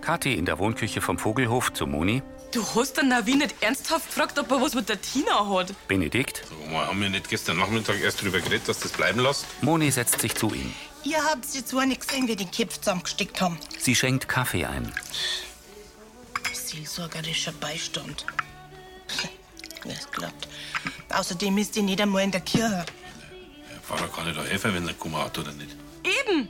Kathi 0.00 0.34
in 0.34 0.44
der 0.44 0.58
Wohnküche 0.58 1.00
vom 1.00 1.18
Vogelhof 1.18 1.72
zu 1.72 1.86
Moni. 1.86 2.22
Du 2.58 2.66
hast 2.74 2.96
den 2.96 3.06
Navin 3.06 3.38
nicht 3.38 3.54
ernsthaft 3.60 4.08
gefragt, 4.08 4.36
ob 4.36 4.50
er 4.50 4.60
was 4.60 4.74
mit 4.74 4.88
der 4.88 5.00
Tina 5.00 5.48
hat. 5.48 5.72
Benedikt. 5.86 6.42
Wir 6.68 6.88
haben 6.88 7.00
wir 7.00 7.08
nicht 7.08 7.28
gestern 7.28 7.56
Nachmittag 7.58 8.00
erst 8.00 8.20
drüber 8.20 8.40
geredet, 8.40 8.66
dass 8.66 8.80
das 8.80 8.90
bleiben 8.90 9.20
lässt? 9.20 9.46
Moni 9.62 9.92
setzt 9.92 10.20
sich 10.20 10.34
zu 10.34 10.52
ihm. 10.52 10.74
Ihr 11.04 11.22
habt 11.22 11.44
jetzt 11.54 11.68
zwar 11.68 11.86
nicht 11.86 12.04
gesehen, 12.04 12.26
wie 12.26 12.34
die 12.34 12.46
Köpfe 12.46 12.80
zusammengesteckt 12.80 13.40
haben. 13.40 13.60
Sie 13.78 13.94
schenkt 13.94 14.26
Kaffee 14.26 14.64
ein. 14.64 14.92
Seelsorgerischer 16.52 17.52
Beistand. 17.52 18.26
Es 19.84 20.10
glaubt. 20.10 20.48
Außerdem 21.10 21.56
ist 21.58 21.76
die 21.76 21.82
nicht 21.82 22.00
einmal 22.00 22.24
in 22.24 22.32
der 22.32 22.40
Kirche. 22.40 22.84
Der 23.70 23.80
Pfarrer 23.82 24.08
kann 24.08 24.24
nicht 24.26 24.36
da 24.36 24.42
helfen, 24.42 24.74
wenn 24.74 24.88
er 24.88 24.94
kommen 24.94 25.16
hat 25.16 25.38
oder 25.38 25.52
nicht. 25.52 25.76
Eben! 26.02 26.48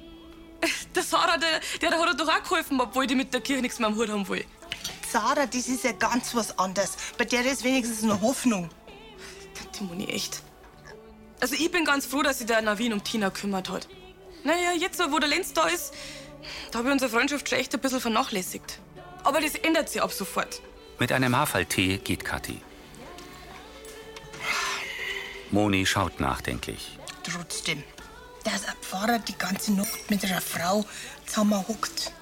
Der 0.94 1.02
Sarah, 1.02 1.36
der, 1.36 1.60
der 1.80 1.90
hat 1.90 2.18
doch 2.18 2.28
auch 2.28 2.42
geholfen, 2.42 2.80
obwohl 2.80 3.06
die 3.06 3.14
mit 3.14 3.32
der 3.32 3.40
Kirche 3.42 3.62
nichts 3.62 3.78
mehr 3.78 3.88
am 3.88 3.94
Hut 3.94 4.08
haben 4.08 4.26
will. 4.26 4.44
Sarah, 5.10 5.46
das 5.46 5.68
ist 5.68 5.84
ja 5.84 5.92
ganz 5.92 6.34
was 6.34 6.58
anderes. 6.58 6.96
Bei 7.16 7.24
der 7.24 7.44
ist 7.46 7.64
wenigstens 7.64 8.02
eine 8.02 8.20
Hoffnung. 8.20 8.68
Die 9.78 9.84
Moni, 9.84 10.06
echt. 10.06 10.42
Also 11.40 11.54
ich 11.54 11.70
bin 11.70 11.84
ganz 11.84 12.04
froh, 12.06 12.22
dass 12.22 12.38
sich 12.38 12.46
der 12.46 12.60
Navin 12.60 12.92
um 12.92 13.02
Tina 13.02 13.30
kümmert 13.30 13.70
hat. 13.70 13.88
Naja, 14.44 14.72
jetzt, 14.78 15.00
wo 15.10 15.18
der 15.18 15.28
Lenz 15.28 15.52
da 15.52 15.66
ist, 15.66 15.94
da 16.70 16.78
habe 16.78 16.88
ich 16.88 16.92
unsere 16.92 17.10
Freundschaft 17.10 17.48
schon 17.48 17.58
echt 17.58 17.74
ein 17.74 17.80
bisschen 17.80 18.00
vernachlässigt. 18.00 18.80
Aber 19.24 19.40
das 19.40 19.54
ändert 19.54 19.88
sich 19.88 20.02
ab 20.02 20.12
sofort. 20.12 20.60
Mit 20.98 21.12
einem 21.12 21.36
Haferltee 21.36 21.98
geht 21.98 22.24
Kathi. 22.24 22.60
Moni 25.50 25.86
schaut 25.86 26.20
nachdenklich. 26.20 26.98
Trotzdem, 27.22 27.82
dass 28.44 28.66
ein 28.66 28.74
Pfarrer 28.82 29.18
die 29.20 29.36
ganze 29.38 29.72
Nacht 29.72 30.10
mit 30.10 30.24
einer 30.24 30.40
Frau 30.40 30.84
zusammenhockt, 31.26 32.12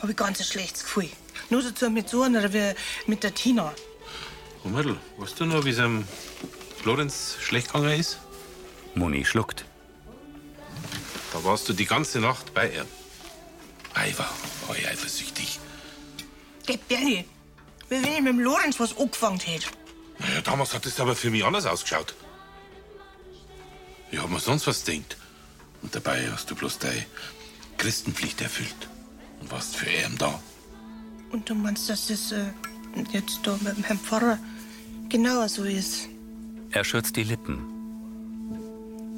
habe 0.00 0.12
ich 0.12 0.16
ganz 0.16 0.40
ein 0.40 0.46
schlechtes 0.46 0.82
Gefühl. 0.82 1.10
Nur 1.50 1.62
dazu 1.62 1.90
mit 1.90 2.08
so 2.08 2.22
einer 2.22 2.52
wie 2.52 2.74
mit 3.06 3.22
der 3.22 3.34
Tina. 3.34 3.74
Mädel, 4.64 4.96
weißt 5.18 5.40
du 5.40 5.44
noch, 5.44 5.64
wie 5.64 5.70
es 5.70 5.78
am 5.78 6.04
Florenz 6.80 7.36
schlecht 7.40 7.68
gegangen 7.68 7.98
ist? 7.98 8.18
Moni 8.94 9.24
schluckt. 9.24 9.64
Da 11.32 11.42
warst 11.44 11.68
du 11.68 11.72
die 11.72 11.86
ganze 11.86 12.20
Nacht 12.20 12.54
bei 12.54 12.70
ihr. 12.70 12.86
Ich 14.06 14.18
war, 14.18 14.30
war 14.66 14.76
ich 14.76 14.88
eifersüchtig. 14.88 15.58
Geh, 16.66 16.78
Bernie, 16.88 17.24
wie 17.88 18.02
wenn 18.02 18.12
ich 18.12 18.20
mit 18.20 18.32
dem 18.32 18.40
Lorenz 18.40 18.78
was 18.78 18.96
angefangen 18.96 19.40
hätte. 19.40 19.66
Naja, 20.18 20.40
damals 20.42 20.74
hat 20.74 20.86
es 20.86 21.00
aber 21.00 21.16
für 21.16 21.30
mich 21.30 21.44
anders 21.44 21.66
ausgeschaut. 21.66 22.14
Ich 24.10 24.18
hab 24.18 24.30
mir 24.30 24.40
sonst 24.40 24.66
was 24.66 24.84
gedacht. 24.84 25.16
Und 25.82 25.94
dabei 25.94 26.30
hast 26.30 26.50
du 26.50 26.54
bloß 26.54 26.78
deine 26.78 27.04
Christenpflicht 27.78 28.40
erfüllt. 28.40 28.88
Und 29.40 29.50
warst 29.50 29.74
für 29.76 29.90
ihn 29.90 30.16
da. 30.18 30.40
Und 31.32 31.48
du 31.48 31.54
meinst, 31.54 31.88
dass 31.88 32.06
das 32.06 32.30
äh, 32.32 32.44
jetzt 33.10 33.40
da 33.42 33.58
mit 33.62 33.76
dem 33.76 33.84
Herrn 33.84 33.98
Pfarrer 33.98 34.38
genauer 35.08 35.48
so 35.48 35.64
ist? 35.64 36.08
Er 36.70 36.84
schürzt 36.84 37.16
die 37.16 37.24
Lippen. 37.24 37.66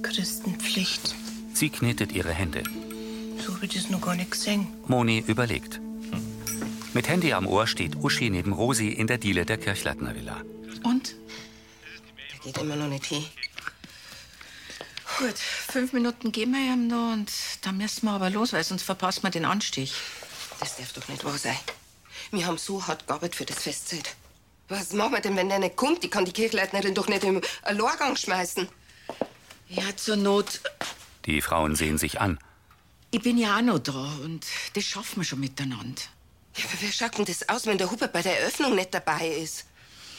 Christenpflicht. 0.02 1.14
Sie 1.52 1.70
knetet 1.70 2.12
ihre 2.12 2.32
Hände. 2.32 2.62
So 3.44 3.54
habe 3.54 3.66
ich 3.66 3.74
das 3.74 3.90
noch 3.90 4.00
gar 4.00 4.14
nicht 4.14 4.30
gesehen. 4.30 4.66
Moni 4.86 5.24
überlegt. 5.26 5.80
Mit 6.94 7.08
Handy 7.08 7.32
am 7.32 7.46
Ohr 7.46 7.66
steht 7.66 7.96
Uschi 7.96 8.30
neben 8.30 8.52
Rosi 8.52 8.88
in 8.88 9.08
der 9.08 9.18
Diele 9.18 9.44
der 9.44 9.58
Kirchleitner 9.58 10.14
Villa. 10.14 10.42
Und? 10.84 11.16
Der 12.32 12.38
geht 12.44 12.62
immer 12.62 12.76
noch 12.76 12.88
nicht 12.88 13.06
hin. 13.06 13.24
Gut, 15.18 15.36
fünf 15.36 15.92
Minuten 15.92 16.32
gehen 16.32 16.52
wir 16.52 16.72
ihm 16.72 16.86
noch 16.88 17.12
und 17.12 17.30
dann 17.62 17.76
müssen 17.76 18.06
wir 18.06 18.12
aber 18.12 18.30
los, 18.30 18.52
weil 18.52 18.64
sonst 18.64 18.82
verpassen 18.82 19.22
wir 19.22 19.30
den 19.30 19.44
Anstich. 19.44 19.94
Das 20.60 20.76
darf 20.76 20.92
doch 20.92 21.08
nicht 21.08 21.24
wahr 21.24 21.38
sein. 21.38 21.56
Wir 22.30 22.46
haben 22.46 22.58
so 22.58 22.86
hart 22.86 23.06
gearbeitet 23.06 23.36
für 23.36 23.44
das 23.44 23.58
Festzeit. 23.58 24.16
Was 24.68 24.92
machen 24.92 25.12
wir 25.12 25.20
denn, 25.20 25.36
wenn 25.36 25.48
der 25.48 25.58
nicht 25.58 25.76
kommt? 25.76 26.02
Die 26.02 26.08
kann 26.08 26.24
die 26.24 26.32
Kirchleitnerin 26.32 26.94
doch 26.94 27.08
nicht 27.08 27.24
im 27.24 27.40
Lehrgang 27.70 28.16
schmeißen. 28.16 28.68
Ja, 29.68 29.84
zur 29.96 30.16
Not. 30.16 30.60
Die 31.26 31.40
Frauen 31.40 31.76
sehen 31.76 31.98
sich 31.98 32.20
an. 32.20 32.38
Ich 33.10 33.22
bin 33.22 33.38
ja 33.38 33.58
auch 33.58 33.62
noch 33.62 33.78
da 33.78 34.12
und 34.24 34.44
das 34.74 34.84
schaffen 34.84 35.18
wir 35.20 35.24
schon 35.24 35.40
miteinander. 35.40 36.02
Ja, 36.56 36.64
aber 36.64 36.74
wer 36.80 36.92
schaut 36.92 37.18
denn 37.18 37.24
das 37.24 37.48
aus, 37.48 37.66
wenn 37.66 37.78
der 37.78 37.90
Hubert 37.90 38.12
bei 38.12 38.22
der 38.22 38.40
Eröffnung 38.40 38.74
nicht 38.74 38.94
dabei 38.94 39.28
ist? 39.28 39.66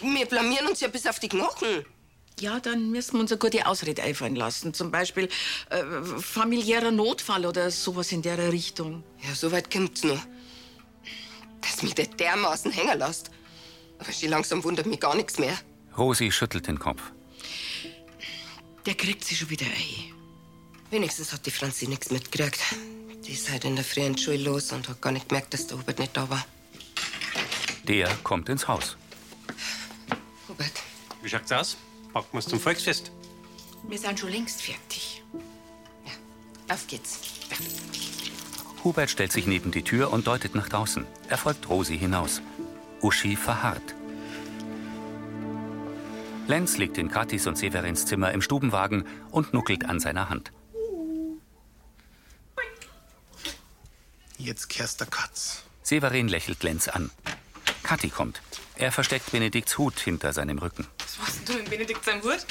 Wir 0.02 0.26
blamieren 0.26 0.68
uns 0.68 0.82
ja 0.82 0.88
bis 0.88 1.08
auf 1.08 1.20
die 1.20 1.30
Knochen. 1.30 1.86
Ja, 2.40 2.60
dann 2.60 2.92
müssen 2.92 3.14
wir 3.14 3.22
uns 3.22 3.32
eine 3.32 3.40
gute 3.40 3.66
Ausrede 3.66 4.04
einfallen 4.04 4.36
lassen. 4.36 4.74
Zum 4.74 4.92
Beispiel 4.92 5.30
äh, 5.70 5.84
familiärer 6.20 6.92
Notfall 6.92 7.46
oder 7.46 7.72
sowas 7.72 8.12
in 8.12 8.22
der 8.22 8.52
Richtung. 8.52 9.04
Ja, 9.22 9.34
so 9.34 9.52
weit 9.52 9.72
kommt's 9.72 10.04
noch. 10.04 10.22
Dass 11.70 11.82
mich 11.84 11.96
der 11.96 12.08
dermaßen 12.08 12.72
hängen 12.72 12.98
lässt. 13.00 13.32
Aber 14.00 14.12
schon 14.12 14.30
langsam 14.30 14.64
wundert 14.64 14.86
mich 14.86 15.00
gar 15.00 15.16
nichts 15.16 15.40
mehr. 15.40 15.58
Rosi 15.98 16.32
schüttelt 16.32 16.68
den 16.68 16.80
Kopf. 16.80 17.02
Der 18.86 18.96
kriegt 18.96 19.24
sie 19.24 19.36
schon 19.36 19.50
wieder 19.50 19.66
ein. 19.66 20.14
Wenigstens 20.92 21.34
hat 21.34 21.46
die 21.46 21.52
Franzi 21.52 21.88
nichts 21.88 22.12
mitgekriegt. 22.12 22.60
Die 23.26 23.32
ist 23.32 23.50
halt 23.50 23.66
in 23.66 23.76
der 23.76 23.84
Früh 23.84 24.02
in 24.02 24.14
die 24.14 24.22
Schule 24.22 24.38
los 24.38 24.72
und 24.72 24.88
hat 24.88 25.02
gar 25.02 25.12
nicht 25.12 25.30
gemerkt, 25.30 25.54
dass 25.54 25.66
der 25.66 25.80
Hubert 25.80 25.98
nicht 25.98 26.16
da 26.16 26.30
war. 26.30 26.46
Der 27.84 28.14
kommt 28.24 28.50
ins 28.50 28.68
Haus. 28.68 28.98
Hubert. 30.48 30.84
Wie 31.22 31.30
schaut's 31.30 31.52
aus? 31.52 31.78
Packen 32.14 32.34
wir's 32.34 32.48
zum 32.48 32.60
Volksfest. 32.60 33.12
Wir 33.88 33.98
sind 33.98 34.20
schon 34.20 34.30
längst 34.30 34.62
fertig. 34.62 35.24
Auf 36.68 36.88
geht's. 36.88 37.20
Hubert 38.86 39.10
stellt 39.10 39.32
sich 39.32 39.48
neben 39.48 39.72
die 39.72 39.82
Tür 39.82 40.14
und 40.14 40.28
deutet 40.28 40.54
nach 40.54 40.70
draußen. 40.70 41.08
Er 41.28 41.40
folgt 41.40 41.68
Rosi 41.68 41.98
hinaus. 41.98 42.44
Uschi 43.02 43.36
verharrt. 43.36 43.96
Lenz 46.46 46.78
liegt 46.78 47.00
in 47.00 47.10
Katis 47.10 47.48
und 47.48 47.58
Severins 47.58 48.06
Zimmer 48.06 48.32
im 48.32 48.44
Stubenwagen 48.44 49.08
und 49.32 49.54
nuckelt 49.54 49.86
an 49.86 50.00
seiner 50.00 50.30
Hand. 50.30 50.52
Jetzt 54.38 54.70
kehrst 54.70 55.00
der 55.00 55.08
Katz. 55.08 55.64
Severin 55.82 56.28
lächelt 56.28 56.62
Lenz 56.62 56.88
an. 56.88 57.10
Kathi 57.82 58.10
kommt. 58.10 58.44
Er 58.76 58.92
versteckt 58.92 59.32
Benedikts 59.32 59.80
Hut 59.80 60.00
hinter 60.00 60.32
seinem 60.32 60.60
Rücken. 60.60 60.86
Was 61.00 61.18
machst 61.18 61.50
du 61.50 61.54
in 61.58 61.66
Benedikt 61.66 62.06
seinem 62.06 62.22
Hut? 62.22 62.46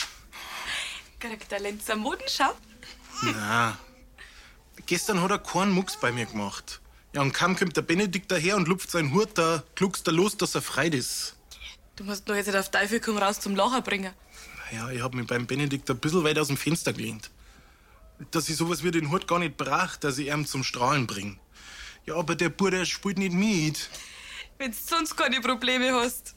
Kriegt 1.21 1.53
der 1.53 1.61
Lenzer 1.61 1.95
Modenschau? 1.95 2.55
Na, 3.23 3.79
gestern 4.87 5.21
hat 5.21 5.31
er 5.31 5.39
keinen 5.39 5.73
Mucks 5.73 5.99
bei 5.99 6.13
mir 6.13 6.27
gemacht. 6.27 6.81
Ja, 7.13 7.23
und 7.23 7.33
kaum 7.33 7.57
kommt 7.57 7.77
der 7.77 7.83
Benedikt 7.83 8.31
daher 8.31 8.57
und 8.57 8.67
lupft 8.67 8.91
seinen 8.91 9.15
Hut, 9.15 9.31
da 9.35 9.63
kluckst 9.77 10.07
er 10.09 10.13
los, 10.13 10.37
dass 10.37 10.55
er 10.55 10.63
frei 10.63 10.89
ist. 10.89 11.37
Du 11.97 12.03
musst 12.03 12.27
nur 12.27 12.37
jetzt 12.37 12.47
nicht 12.47 12.57
auf 12.57 12.71
Teufel 12.71 12.99
komm 12.99 13.19
raus 13.19 13.39
zum 13.39 13.55
Lachen 13.55 13.83
bringen. 13.85 14.13
Ja, 14.73 14.91
ich 14.91 15.01
hab 15.01 15.15
mich 15.15 15.27
beim 15.27 15.47
Benedikt 15.47 15.89
ein 15.91 15.99
bisschen 15.99 16.25
weit 16.25 16.39
aus 16.39 16.49
dem 16.49 16.57
Fenster 16.57 16.93
gelehnt. 16.93 17.31
Dass 18.33 18.49
ich 18.49 18.57
sowas 18.57 18.83
wie 18.83 18.91
den 18.91 19.13
Hut 19.13 19.29
gar 19.29 19.39
nicht 19.39 19.57
brach, 19.57 19.97
dass 19.97 20.19
ich 20.19 20.29
ihn 20.29 20.47
zum 20.47 20.65
Strahlen 20.65 21.07
bring. 21.07 21.39
Ja, 22.07 22.17
aber 22.17 22.35
der 22.35 22.49
Bruder 22.49 22.85
spielt 22.85 23.19
nicht 23.19 23.33
mit. 23.33 23.89
Wenn 24.59 24.73
du 24.73 24.77
sonst 24.77 25.17
keine 25.17 25.41
Probleme 25.41 25.93
hast. 25.93 26.35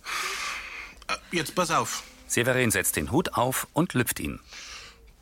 Jetzt 1.31 1.55
pass 1.55 1.71
auf. 1.71 2.03
Severin 2.27 2.71
setzt 2.71 2.95
den 2.95 3.11
Hut 3.11 3.33
auf 3.33 3.67
und 3.73 3.93
lüpft 3.93 4.19
ihn. 4.19 4.39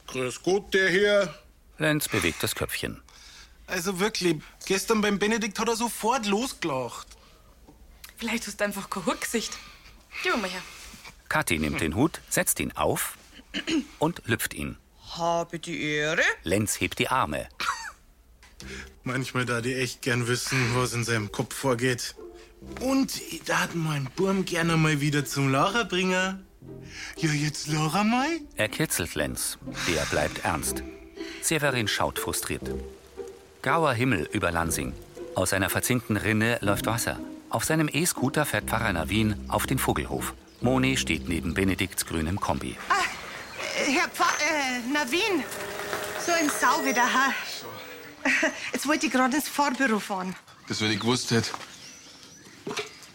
Grüß 0.08 0.44
Gott, 0.44 0.74
der 0.74 0.90
hier. 0.90 1.34
Lenz 1.78 2.08
bewegt 2.10 2.42
das 2.42 2.56
Köpfchen. 2.56 3.02
Also 3.68 4.00
wirklich, 4.00 4.38
gestern 4.66 5.02
beim 5.02 5.20
Benedikt 5.20 5.60
hat 5.60 5.68
er 5.68 5.76
sofort 5.76 6.26
losgelacht. 6.26 7.08
Vielleicht 8.18 8.48
hast 8.48 8.60
du 8.60 8.64
einfach 8.64 8.90
kein 8.90 9.06
Hutgesicht. 9.06 9.54
Gib 10.24 10.38
mal 10.38 10.50
her. 10.50 10.62
Kathi 11.30 11.58
nimmt 11.58 11.82
den 11.82 11.96
Hut, 11.96 12.22
setzt 12.30 12.60
ihn 12.60 12.72
auf 12.74 13.18
und 14.00 14.22
lüpft 14.26 14.54
ihn. 14.54 14.78
Habe 15.18 15.60
die 15.60 15.82
Ehre. 15.82 16.22
Lenz 16.44 16.80
hebt 16.80 17.00
die 17.00 17.10
Arme. 17.10 17.50
Manchmal 19.04 19.46
da 19.46 19.62
die 19.62 19.76
echt 19.76 20.02
gern 20.02 20.28
wissen, 20.28 20.76
was 20.76 20.94
in 20.94 21.04
seinem 21.04 21.32
Kopf 21.32 21.56
vorgeht. 21.56 22.16
Und 22.80 23.22
ich 23.32 23.44
darf 23.44 23.74
meinen 23.74 24.10
Burm 24.16 24.46
gerne 24.46 24.78
mal 24.78 25.02
wieder 25.02 25.26
zum 25.26 25.52
Lacher 25.52 25.86
bringen. 25.86 26.46
Ja, 27.18 27.30
jetzt 27.30 27.68
lacher 27.68 28.04
mal. 28.04 28.40
Er 28.56 28.70
kitzelt 28.70 29.16
Lenz. 29.16 29.58
Der 29.88 30.04
bleibt 30.06 30.46
ernst. 30.46 30.84
Severin 31.42 31.88
schaut 31.88 32.18
frustriert. 32.18 32.64
Grauer 33.66 33.94
Himmel 33.94 34.30
über 34.32 34.52
Lansing. 34.52 34.94
Aus 35.34 35.52
einer 35.52 35.72
verzinkten 35.72 36.18
Rinne 36.18 36.60
läuft 36.62 36.86
Wasser. 36.86 37.20
Auf 37.50 37.64
seinem 37.64 37.90
E-Scooter 37.92 38.46
fährt 38.46 38.66
Pfarrer 38.66 38.94
Navin 38.94 39.44
auf 39.48 39.66
den 39.66 39.80
Vogelhof. 39.80 40.36
Moni 40.62 40.98
steht 40.98 41.28
neben 41.28 41.56
Benedikts 41.56 42.06
grünem 42.06 42.40
Kombi. 42.40 42.78
Äh, 42.78 43.92
Herr 43.92 44.08
Pfarr, 44.10 44.36
äh, 44.40 44.94
Navin. 44.94 45.44
So 46.24 46.32
ein 46.34 46.48
Sau 46.48 46.86
wieder, 46.86 47.12
ha? 47.12 47.34
Jetzt 48.72 48.88
wollte 48.88 49.08
ich 49.08 49.12
gerade 49.12 49.36
ins 49.36 49.50
Fahrbüro 49.50 49.98
fahren. 50.00 50.36
Das, 50.68 50.80
wenn 50.82 50.92
ich 50.92 51.00
gewusst 51.00 51.32
hätte. 51.32 51.50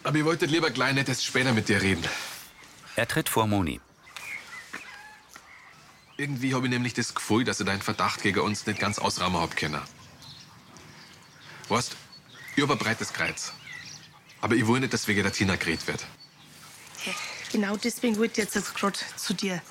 Aber 0.03 0.17
ich 0.17 0.25
wollte 0.25 0.47
lieber 0.47 0.69
gleich 0.69 0.93
nicht 0.93 1.07
erst 1.07 1.23
später 1.23 1.53
mit 1.53 1.69
dir 1.69 1.81
reden. 1.81 2.03
Er 2.97 3.07
tritt 3.07 3.29
vor 3.29 3.47
Moni. 3.47 3.79
Irgendwie 6.17 6.53
habe 6.53 6.65
ich 6.65 6.73
nämlich 6.73 6.93
das 6.93 7.15
Gefühl, 7.15 7.45
dass 7.45 7.61
ich 7.61 7.65
deinen 7.65 7.81
Verdacht 7.81 8.21
gegen 8.21 8.41
uns 8.41 8.65
nicht 8.65 8.81
ganz 8.81 8.99
ausrahmen 8.99 9.39
hab 9.39 9.55
können. 9.55 9.79
Weißt, 11.69 11.95
ich 12.55 12.63
hab 12.63 12.71
ein 12.71 12.77
breites 12.77 13.13
Kreuz. 13.13 13.53
Aber 14.41 14.55
ich 14.55 14.67
will 14.67 14.79
nicht, 14.79 14.93
dass 14.93 15.07
wegen 15.07 15.23
der 15.23 15.31
Tina 15.31 15.55
geredet 15.55 15.87
wird. 15.87 16.05
Genau 17.51 17.75
deswegen 17.75 18.17
wollte 18.17 18.41
ich 18.41 18.53
jetzt 18.53 18.75
gerade 18.75 18.97
zu 19.17 19.33
dir. 19.33 19.61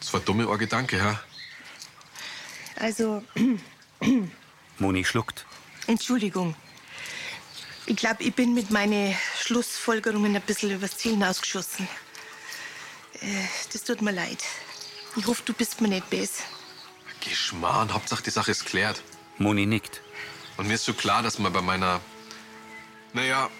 Das 0.00 0.12
war 0.12 0.20
dumme 0.20 0.48
ein 0.48 0.58
Gedanke, 0.58 0.98
ja? 0.98 1.20
Also, 2.76 3.22
Moni 4.78 5.04
schluckt. 5.04 5.46
Entschuldigung. 5.86 6.54
Ich 7.86 7.96
glaube, 7.96 8.22
ich 8.22 8.34
bin 8.34 8.54
mit 8.54 8.70
meinen 8.70 9.14
Schlussfolgerungen 9.40 10.34
ein 10.36 10.42
bisschen 10.42 10.70
übers 10.70 10.96
Ziel 10.96 11.12
hinausgeschossen. 11.12 11.88
Äh, 13.20 13.26
das 13.72 13.84
tut 13.84 14.02
mir 14.02 14.12
leid. 14.12 14.42
Ich 15.16 15.26
hoffe, 15.26 15.42
du 15.44 15.52
bist 15.52 15.80
mir 15.80 15.88
nicht 15.88 16.10
böse. 16.10 16.42
Geschmarrn, 17.20 17.92
Hauptsache 17.92 18.22
die 18.22 18.30
Sache 18.30 18.50
ist 18.50 18.66
klärt. 18.66 19.02
Moni 19.38 19.66
nickt. 19.66 20.02
Und 20.56 20.68
mir 20.68 20.74
ist 20.74 20.84
so 20.84 20.94
klar, 20.94 21.22
dass 21.22 21.38
man 21.38 21.52
bei 21.52 21.60
meiner, 21.60 22.00
naja, 23.12 23.50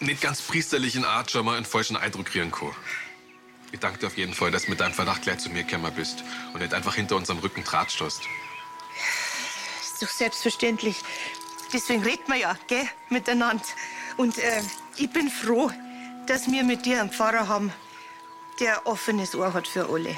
nicht 0.00 0.20
ganz 0.20 0.42
priesterlichen 0.42 1.04
Art 1.04 1.30
schon 1.30 1.44
mal 1.44 1.56
einen 1.56 1.64
falschen 1.64 1.96
Eindruck 1.96 2.26
kriegen 2.26 2.50
kann. 2.50 2.74
Ich 3.72 3.80
danke 3.80 3.98
dir 3.98 4.06
auf 4.06 4.16
jeden 4.16 4.34
Fall, 4.34 4.50
dass 4.50 4.64
du 4.64 4.70
mit 4.70 4.80
deinem 4.80 4.94
Verdacht 4.94 5.22
gleich 5.22 5.38
zu 5.38 5.50
mir 5.50 5.64
gekommen 5.64 5.92
bist 5.94 6.22
und 6.52 6.60
nicht 6.60 6.74
einfach 6.74 6.94
hinter 6.94 7.16
unserem 7.16 7.38
Rücken 7.40 7.64
Draht 7.64 7.90
stoßt. 7.90 8.22
Ist 9.82 10.02
doch 10.02 10.08
selbstverständlich. 10.08 10.96
Deswegen 11.72 12.02
reden 12.02 12.22
wir 12.26 12.36
ja, 12.36 12.56
gell, 12.68 12.86
miteinander. 13.08 13.64
Und 14.16 14.38
äh, 14.38 14.62
ich 14.96 15.10
bin 15.10 15.28
froh, 15.28 15.70
dass 16.26 16.50
wir 16.50 16.62
mit 16.62 16.86
dir 16.86 17.00
einen 17.00 17.10
Pfarrer 17.10 17.48
haben, 17.48 17.72
der 18.60 18.86
offenes 18.86 19.34
Ohr 19.34 19.52
hat 19.52 19.66
für 19.66 19.88
alle. 19.88 20.16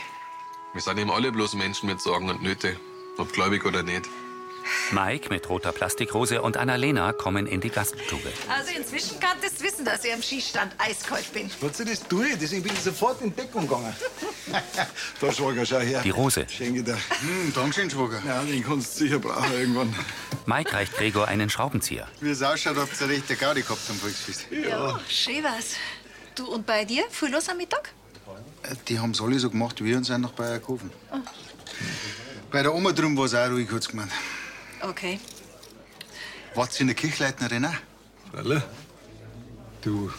Wir 0.75 0.83
sind 0.83 0.99
eben 0.99 1.11
alle 1.11 1.33
bloß 1.33 1.54
Menschen 1.54 1.88
mit 1.88 2.02
Sorgen 2.02 2.28
und 2.28 2.42
Nöte, 2.42 2.78
ob 3.16 3.33
gläubig 3.33 3.64
oder 3.64 3.83
nicht. 3.83 4.06
Mike 4.92 5.28
mit 5.30 5.49
roter 5.49 5.73
Plastikrose 5.73 6.42
und 6.42 6.56
Annalena 6.56 7.12
kommen 7.12 7.46
in 7.46 7.61
die 7.61 7.70
Gaststube. 7.70 8.32
Also 8.49 8.70
inzwischen 8.76 9.18
kann 9.20 9.37
das 9.42 9.61
wissen, 9.62 9.85
dass 9.85 10.04
ich 10.04 10.12
am 10.12 10.23
Skistand 10.23 10.73
eiskalt 10.78 11.32
bin. 11.32 11.50
Wozu 11.61 11.85
das 11.85 12.00
tue 12.06 12.28
ich? 12.28 12.38
Deswegen 12.38 12.62
bin 12.62 12.73
ich 12.73 12.80
sofort 12.80 13.20
in 13.23 13.35
Deckung 13.35 13.62
gegangen. 13.68 13.94
da, 15.20 15.32
Schwager, 15.32 15.66
schau 15.66 15.78
her. 15.80 16.00
Die 16.02 16.11
Rose. 16.11 16.46
Schenke 16.49 16.82
dir. 16.82 16.94
Hm, 16.94 17.52
Dankeschön, 17.54 17.90
Schwager. 17.90 18.23
Ja, 18.26 18.42
den 18.42 18.64
kannst 18.64 18.94
du 19.00 19.04
sicher 19.04 19.18
brauchen 19.18 19.52
irgendwann. 19.52 19.94
Mike 20.46 20.73
reicht 20.73 20.94
Gregor 20.96 21.26
einen 21.28 21.50
Schraubenzieher. 21.50 22.06
Wie 22.20 22.30
es 22.30 22.42
ausschaut, 22.42 22.76
habt 22.76 23.00
ihr 23.00 23.08
recht 23.08 23.28
Gaudi 23.40 23.62
gehabt 23.62 23.80
am 23.88 23.96
Volksfest. 23.96 24.46
Ja, 24.50 25.00
schön 25.08 25.42
was. 25.42 25.75
Du 26.35 26.46
und 26.46 26.66
bei 26.66 26.85
dir? 26.85 27.04
Viel 27.11 27.30
los 27.30 27.49
am 27.49 27.56
Mittag? 27.56 27.92
Äh, 28.62 28.75
Die 28.88 28.99
haben's 28.99 29.20
alle 29.20 29.38
so 29.38 29.50
gemacht 29.50 29.80
wie 29.80 29.87
wir 29.87 30.04
sind 30.04 30.20
nach 30.20 30.32
Bayerkofen. 30.32 30.90
Bei 32.50 32.62
der 32.62 32.73
Oma 32.75 32.92
drum 32.92 33.16
war's 33.16 33.35
auch 33.35 33.50
ruhig, 33.50 33.68
hat's 33.73 33.88
gemeint. 33.88 34.12
Okay. 34.88 35.19
Wart's 36.55 36.81
in 36.81 36.87
der 36.87 36.97
Kirchleitnerin 36.97 37.64
auch? 37.66 37.75
Alle? 38.37 38.62
Du, 39.83 40.11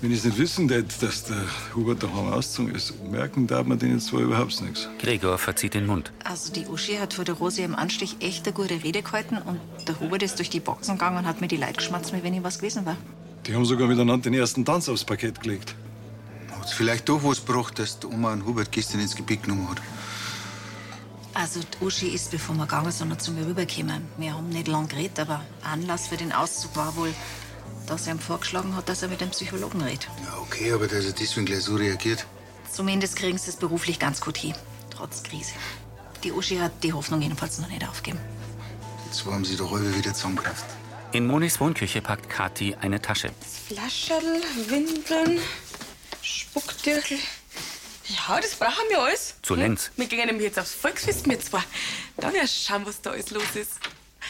Wenn 0.00 0.12
ich 0.12 0.22
nicht 0.22 0.38
wissen 0.38 0.68
hätte, 0.68 1.06
dass 1.06 1.24
der 1.24 1.42
Hubert 1.74 2.02
daheim 2.02 2.32
ausgezogen 2.32 2.74
ist, 2.74 2.94
merken 3.02 3.46
darf 3.48 3.66
man 3.66 3.78
den 3.78 3.92
jetzt 3.94 4.06
zwar 4.06 4.20
überhaupt 4.20 4.60
nichts. 4.60 4.88
Gregor 5.00 5.38
verzieht 5.38 5.74
den 5.74 5.86
Mund. 5.86 6.12
Also 6.24 6.52
die 6.52 6.66
Uschi 6.66 6.96
hat 6.96 7.14
vor 7.14 7.24
der 7.24 7.34
Rosi 7.34 7.62
im 7.62 7.74
Anstich 7.74 8.16
echt 8.20 8.46
eine 8.46 8.54
gute 8.54 8.82
Rede 8.84 9.02
gehalten 9.02 9.38
und 9.38 9.60
der 9.88 9.98
Hubert 9.98 10.22
ist 10.22 10.38
durch 10.38 10.50
die 10.50 10.60
Boxen 10.60 10.94
gegangen 10.94 11.18
und 11.18 11.26
hat 11.26 11.40
mir 11.40 11.48
die 11.48 11.56
Leute 11.56 11.74
geschmatzt, 11.74 12.12
wie 12.12 12.22
wenn 12.22 12.34
ich 12.34 12.42
was 12.44 12.58
gewesen 12.58 12.86
war. 12.86 12.96
Die 13.46 13.54
haben 13.54 13.64
sogar 13.64 13.88
miteinander 13.88 14.30
den 14.30 14.34
ersten 14.34 14.64
Tanz 14.64 14.88
aufs 14.88 15.04
Parkett 15.04 15.40
gelegt. 15.40 15.74
Hat's 16.60 16.72
vielleicht 16.72 17.08
doch 17.08 17.24
was 17.24 17.44
gebracht, 17.44 17.78
dass 17.78 17.98
die 17.98 18.06
Oma 18.06 18.32
und 18.32 18.44
Hubert 18.46 18.70
gestern 18.70 19.00
ins 19.00 19.16
Gepäck 19.16 19.42
genommen 19.42 19.68
hat? 19.68 19.80
Also 21.38 21.60
die 21.60 21.84
Uschi 21.84 22.08
ist, 22.08 22.32
bevor 22.32 22.56
wir 22.56 22.66
gegangen 22.66 22.90
sind, 22.90 23.10
noch 23.10 23.18
zu 23.18 23.30
mir 23.30 23.46
rübergekommen. 23.46 24.08
Wir 24.16 24.34
haben 24.34 24.48
nicht 24.48 24.66
lang 24.66 24.88
geredet, 24.88 25.20
aber 25.20 25.44
Anlass 25.62 26.08
für 26.08 26.16
den 26.16 26.32
Auszug 26.32 26.74
war 26.74 26.96
wohl, 26.96 27.14
dass 27.86 28.08
er 28.08 28.14
ihm 28.14 28.18
vorgeschlagen 28.18 28.74
hat, 28.74 28.88
dass 28.88 29.02
er 29.02 29.08
mit 29.08 29.20
dem 29.20 29.30
Psychologen 29.30 29.80
redet. 29.80 30.08
Ja, 30.24 30.36
okay, 30.38 30.72
aber 30.72 30.88
dass 30.88 31.04
er 31.04 31.12
deswegen 31.12 31.46
gleich 31.46 31.62
so 31.62 31.76
reagiert. 31.76 32.26
Zumindest 32.72 33.14
kriegen 33.14 33.38
sie 33.38 33.50
es 33.50 33.56
beruflich 33.56 34.00
ganz 34.00 34.20
gut 34.20 34.36
hin, 34.36 34.52
trotz 34.90 35.22
Krise. 35.22 35.52
Die 36.24 36.32
Uschi 36.32 36.56
hat 36.56 36.72
die 36.82 36.92
Hoffnung 36.92 37.22
jedenfalls 37.22 37.60
noch 37.60 37.68
nicht 37.68 37.88
aufgegeben. 37.88 38.18
Jetzt 39.06 39.24
haben 39.24 39.44
sie 39.44 39.56
doch 39.56 39.72
alle 39.72 39.94
wieder 39.94 40.12
zusammengekraft. 40.12 40.64
In 41.12 41.28
Monis 41.28 41.60
Wohnküche 41.60 42.02
packt 42.02 42.28
Kathi 42.28 42.74
eine 42.80 43.00
Tasche. 43.00 43.30
Flascherl, 43.68 44.42
Windeln, 44.66 45.38
Spucktürtel. 46.20 47.18
Ja, 48.08 48.40
das 48.40 48.54
brauchen 48.54 48.88
wir 48.88 49.00
alles. 49.00 49.34
Zu 49.42 49.54
Lenz. 49.54 49.90
Wir 49.96 50.06
gehen 50.06 50.26
nämlich 50.26 50.44
jetzt 50.44 50.58
aufs 50.58 50.72
Volksfest 50.74 51.26
mit 51.26 51.44
zwei. 51.44 51.62
Da 52.16 52.32
wirst 52.32 52.56
du 52.56 52.66
schauen, 52.72 52.86
was 52.86 53.02
da 53.02 53.10
alles 53.10 53.30
los 53.30 53.54
ist. 53.54 53.72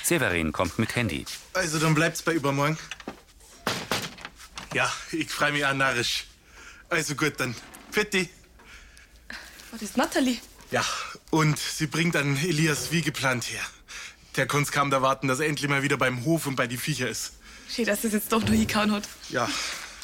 Severin 0.02 0.52
kommt 0.52 0.78
mit 0.78 0.94
Handy. 0.96 1.24
Also, 1.52 1.78
dann 1.78 1.94
bleibt's 1.94 2.22
bei 2.22 2.32
übermorgen. 2.32 2.78
Ja, 4.74 4.92
ich 5.12 5.30
freu 5.30 5.52
mich 5.52 5.64
auch 5.64 5.74
narrisch. 5.74 6.26
Also 6.88 7.14
gut, 7.14 7.34
dann. 7.38 7.54
Fetti. 7.90 8.28
Was 9.70 9.82
ist 9.82 9.96
Natalie? 9.96 10.38
Ja, 10.70 10.84
und 11.30 11.58
sie 11.58 11.86
bringt 11.86 12.14
dann 12.14 12.36
Elias 12.36 12.90
wie 12.90 13.02
geplant 13.02 13.44
her. 13.50 13.62
Der 14.36 14.46
kann's 14.46 14.72
kaum 14.72 14.92
erwarten, 14.92 15.28
dass 15.28 15.40
er 15.40 15.46
endlich 15.46 15.68
mal 15.70 15.82
wieder 15.82 15.96
beim 15.96 16.24
Hof 16.24 16.46
und 16.46 16.56
bei 16.56 16.66
die 16.66 16.76
Viecher 16.76 17.08
ist. 17.08 17.32
Schön, 17.74 17.86
dass 17.86 18.02
das 18.02 18.12
jetzt 18.12 18.32
doch 18.32 18.40
noch 18.42 18.50
hingehauen 18.50 18.92
hat. 18.92 19.08
Ja. 19.30 19.48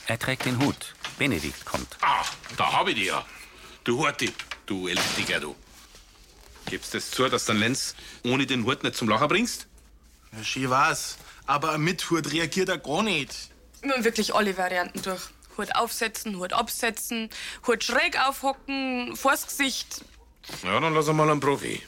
Er 0.06 0.18
trägt 0.18 0.44
den 0.44 0.58
Hut. 0.58 0.94
Benedikt 1.18 1.64
kommt. 1.64 1.96
Ah, 2.00 2.24
da 2.56 2.72
hab 2.72 2.88
ich 2.88 2.94
dich 2.94 3.06
ja. 3.06 3.24
Du 3.84 3.98
Horti, 3.98 4.32
du 4.64 4.88
Elektriker, 4.88 5.40
du. 5.40 5.54
Gibst 6.66 6.94
das 6.94 7.10
zu, 7.10 7.28
dass 7.28 7.44
du 7.44 7.52
den 7.52 7.60
Lenz 7.60 7.94
ohne 8.24 8.46
den 8.46 8.64
Hut 8.64 8.82
nicht 8.82 8.96
zum 8.96 9.10
Lachen 9.10 9.28
bringst? 9.28 9.66
Ja, 10.32 10.42
schön 10.42 10.70
war's. 10.70 11.18
Aber 11.46 11.76
mit 11.76 12.10
Hut 12.10 12.32
reagiert 12.32 12.70
er 12.70 12.78
gar 12.78 13.02
nicht. 13.02 13.50
Haben 13.82 14.04
wirklich 14.04 14.34
alle 14.34 14.56
Varianten 14.56 15.02
durch. 15.02 15.20
Hut 15.58 15.76
aufsetzen, 15.76 16.38
Hut 16.38 16.52
absetzen, 16.52 17.28
Hut 17.66 17.84
schräg 17.84 18.18
aufhocken, 18.26 19.14
vors 19.14 19.46
Gesicht. 19.46 20.04
Ja, 20.62 20.80
dann 20.80 20.94
lass 20.94 21.06
mal 21.08 21.30
einen 21.30 21.40
Profi. 21.40 21.82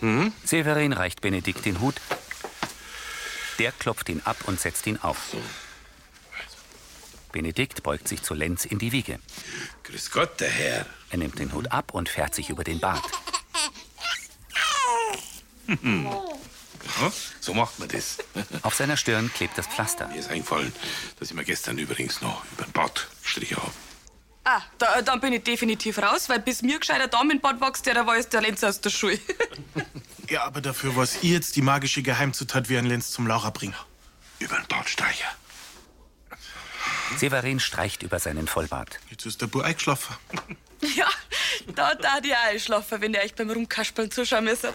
Mhm. 0.00 0.32
Severin 0.44 0.92
reicht 0.92 1.20
Benedikt 1.20 1.64
den 1.64 1.80
Hut. 1.80 1.96
Der 3.58 3.72
klopft 3.72 4.08
ihn 4.08 4.22
ab 4.24 4.36
und 4.46 4.60
setzt 4.60 4.86
ihn 4.86 4.98
auf. 4.98 5.18
Benedikt 7.32 7.82
beugt 7.82 8.08
sich 8.08 8.22
zu 8.22 8.34
Lenz 8.34 8.64
in 8.64 8.78
die 8.78 8.92
Wiege. 8.92 9.18
Grüß 9.84 10.10
Gott, 10.10 10.40
der 10.40 10.50
Herr. 10.50 10.86
Er 11.10 11.18
nimmt 11.18 11.38
den 11.38 11.52
Hut 11.52 11.72
ab 11.72 11.94
und 11.94 12.08
fährt 12.08 12.34
sich 12.34 12.50
über 12.50 12.64
den 12.64 12.80
Bart. 12.80 13.02
So 17.40 17.54
macht 17.54 17.78
man 17.78 17.88
das. 17.88 18.18
Auf 18.62 18.74
seiner 18.74 18.96
Stirn 18.96 19.32
klebt 19.32 19.56
das 19.58 19.66
Pflaster. 19.66 20.08
Mir 20.08 20.18
ist 20.18 20.30
eingefallen, 20.30 20.72
dass 21.18 21.30
ich 21.30 21.34
mir 21.34 21.44
gestern 21.44 21.78
übrigens 21.78 22.20
noch 22.20 22.44
über 22.52 22.64
den 22.64 22.72
Bart 22.72 23.08
gestrichen 23.22 23.56
habe. 23.56 23.72
Ah, 24.44 24.60
da, 24.78 25.02
dann 25.02 25.20
bin 25.20 25.32
ich 25.32 25.44
definitiv 25.44 25.98
raus, 25.98 26.28
weil 26.28 26.40
bis 26.40 26.62
mir 26.62 26.78
gescheiter 26.78 27.06
Damenbart 27.06 27.60
wächst, 27.60 27.86
der, 27.86 27.94
da 27.94 28.06
war 28.06 28.16
jetzt 28.16 28.32
der 28.32 28.40
Lenz 28.42 28.62
aus 28.64 28.80
der 28.80 28.90
Schule. 28.90 29.18
Ja, 30.28 30.44
aber 30.44 30.62
dafür 30.62 30.96
was 30.96 31.22
ihr 31.22 31.34
jetzt 31.34 31.56
die 31.56 31.62
magische 31.62 32.00
Geheimzutat 32.02 32.70
wie 32.70 32.78
ein 32.78 32.86
Lenz 32.86 33.10
zum 33.10 33.26
Lacher 33.26 33.50
bringen. 33.50 33.74
Über 34.38 34.56
den 34.56 34.66
Bartstreicher. 34.66 35.26
Severin 37.16 37.60
streicht 37.60 38.02
über 38.02 38.18
seinen 38.18 38.46
Vollbart. 38.46 38.98
Jetzt 39.10 39.26
ist 39.26 39.40
der 39.40 39.46
Bub 39.46 39.62
eingeschlafen. 39.62 40.16
ja, 40.96 41.08
da 41.74 41.94
da 41.94 42.20
die 42.20 42.32
auch 42.32 42.50
einschlafen, 42.50 43.00
wenn 43.00 43.14
ihr 43.14 43.20
euch 43.20 43.34
beim 43.34 43.50
Rumkaspeln 43.50 44.10
zuschauen 44.10 44.44
müsstet. 44.44 44.74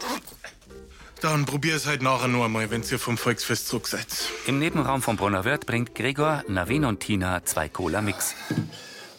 Dann 1.21 1.45
probier 1.45 1.75
es 1.75 1.87
halt 1.87 2.03
nachher 2.03 2.27
noch 2.27 2.45
einmal, 2.45 2.69
wenn 2.69 2.83
ihr 2.83 2.99
vom 2.99 3.17
Volksfest 3.17 3.67
zurück 3.67 3.87
seid. 3.87 4.07
Im 4.45 4.59
Nebenraum 4.59 5.01
vom 5.01 5.17
Brunner 5.17 5.45
Wirt 5.45 5.65
bringt 5.65 5.95
Gregor, 5.95 6.43
Navin 6.47 6.85
und 6.85 6.99
Tina 6.99 7.43
zwei 7.43 7.69
Cola-Mix. 7.69 8.35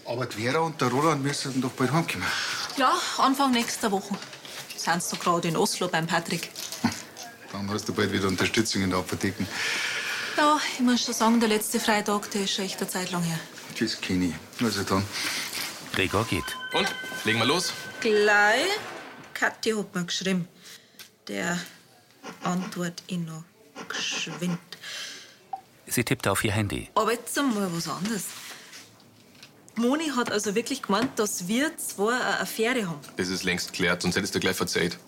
Aber 0.06 0.26
die 0.26 0.42
Vera 0.42 0.60
und 0.60 0.80
der 0.80 0.88
Roland 0.88 1.22
müssen 1.22 1.60
doch 1.60 1.72
bald 1.72 1.92
heimkommen. 1.92 2.26
Ja, 2.76 2.92
Anfang 3.18 3.50
nächster 3.50 3.90
Woche. 3.90 4.14
Sind 4.76 5.02
sie 5.02 5.16
gerade 5.18 5.48
in 5.48 5.56
Oslo 5.56 5.88
beim 5.88 6.06
Patrick. 6.06 6.50
Dann 7.52 7.68
hast 7.70 7.88
du 7.88 7.94
bald 7.94 8.12
wieder 8.12 8.28
Unterstützung 8.28 8.82
in 8.82 8.90
der 8.90 9.00
Apotheke. 9.00 9.44
Ja, 10.38 10.60
ich 10.72 10.78
muss 10.78 11.04
schon 11.04 11.14
sagen, 11.14 11.40
der 11.40 11.48
letzte 11.48 11.80
Freitag, 11.80 12.30
der 12.30 12.42
ist 12.42 12.52
schon 12.52 12.64
echt 12.64 12.78
eine 12.78 12.88
Zeit 12.88 13.10
lang 13.10 13.24
her. 13.24 13.40
Tschüss, 13.74 14.00
Kenny. 14.00 14.32
Also 14.62 14.84
dann. 14.84 15.02
Gregor 15.92 16.24
geht. 16.26 16.44
Und? 16.72 16.86
Legen 17.24 17.40
wir 17.40 17.46
los? 17.46 17.72
Gleich. 18.00 18.68
Kathi 19.34 19.72
hat 19.72 19.92
mir 19.92 20.04
geschrieben. 20.04 20.46
Der 21.26 21.58
antwortet 22.44 23.02
ich 23.08 23.18
noch 23.18 23.42
geschwind. 23.88 24.60
Sie 25.88 26.04
tippt 26.04 26.28
auf 26.28 26.44
ihr 26.44 26.52
Handy. 26.52 26.88
Aber 26.94 27.12
jetzt 27.12 27.36
einmal 27.36 27.68
was 27.74 27.88
anderes. 27.88 28.26
Moni 29.74 30.10
hat 30.14 30.30
also 30.30 30.54
wirklich 30.54 30.82
gemeint, 30.82 31.18
dass 31.18 31.48
wir 31.48 31.76
zwei 31.78 32.14
eine 32.14 32.38
Affäre 32.38 32.86
haben. 32.86 33.00
Das 33.16 33.28
ist 33.28 33.42
längst 33.42 33.72
geklärt, 33.72 34.02
sonst 34.02 34.14
hättest 34.14 34.36
du 34.36 34.38
gleich 34.38 34.56
verzeiht. 34.56 34.98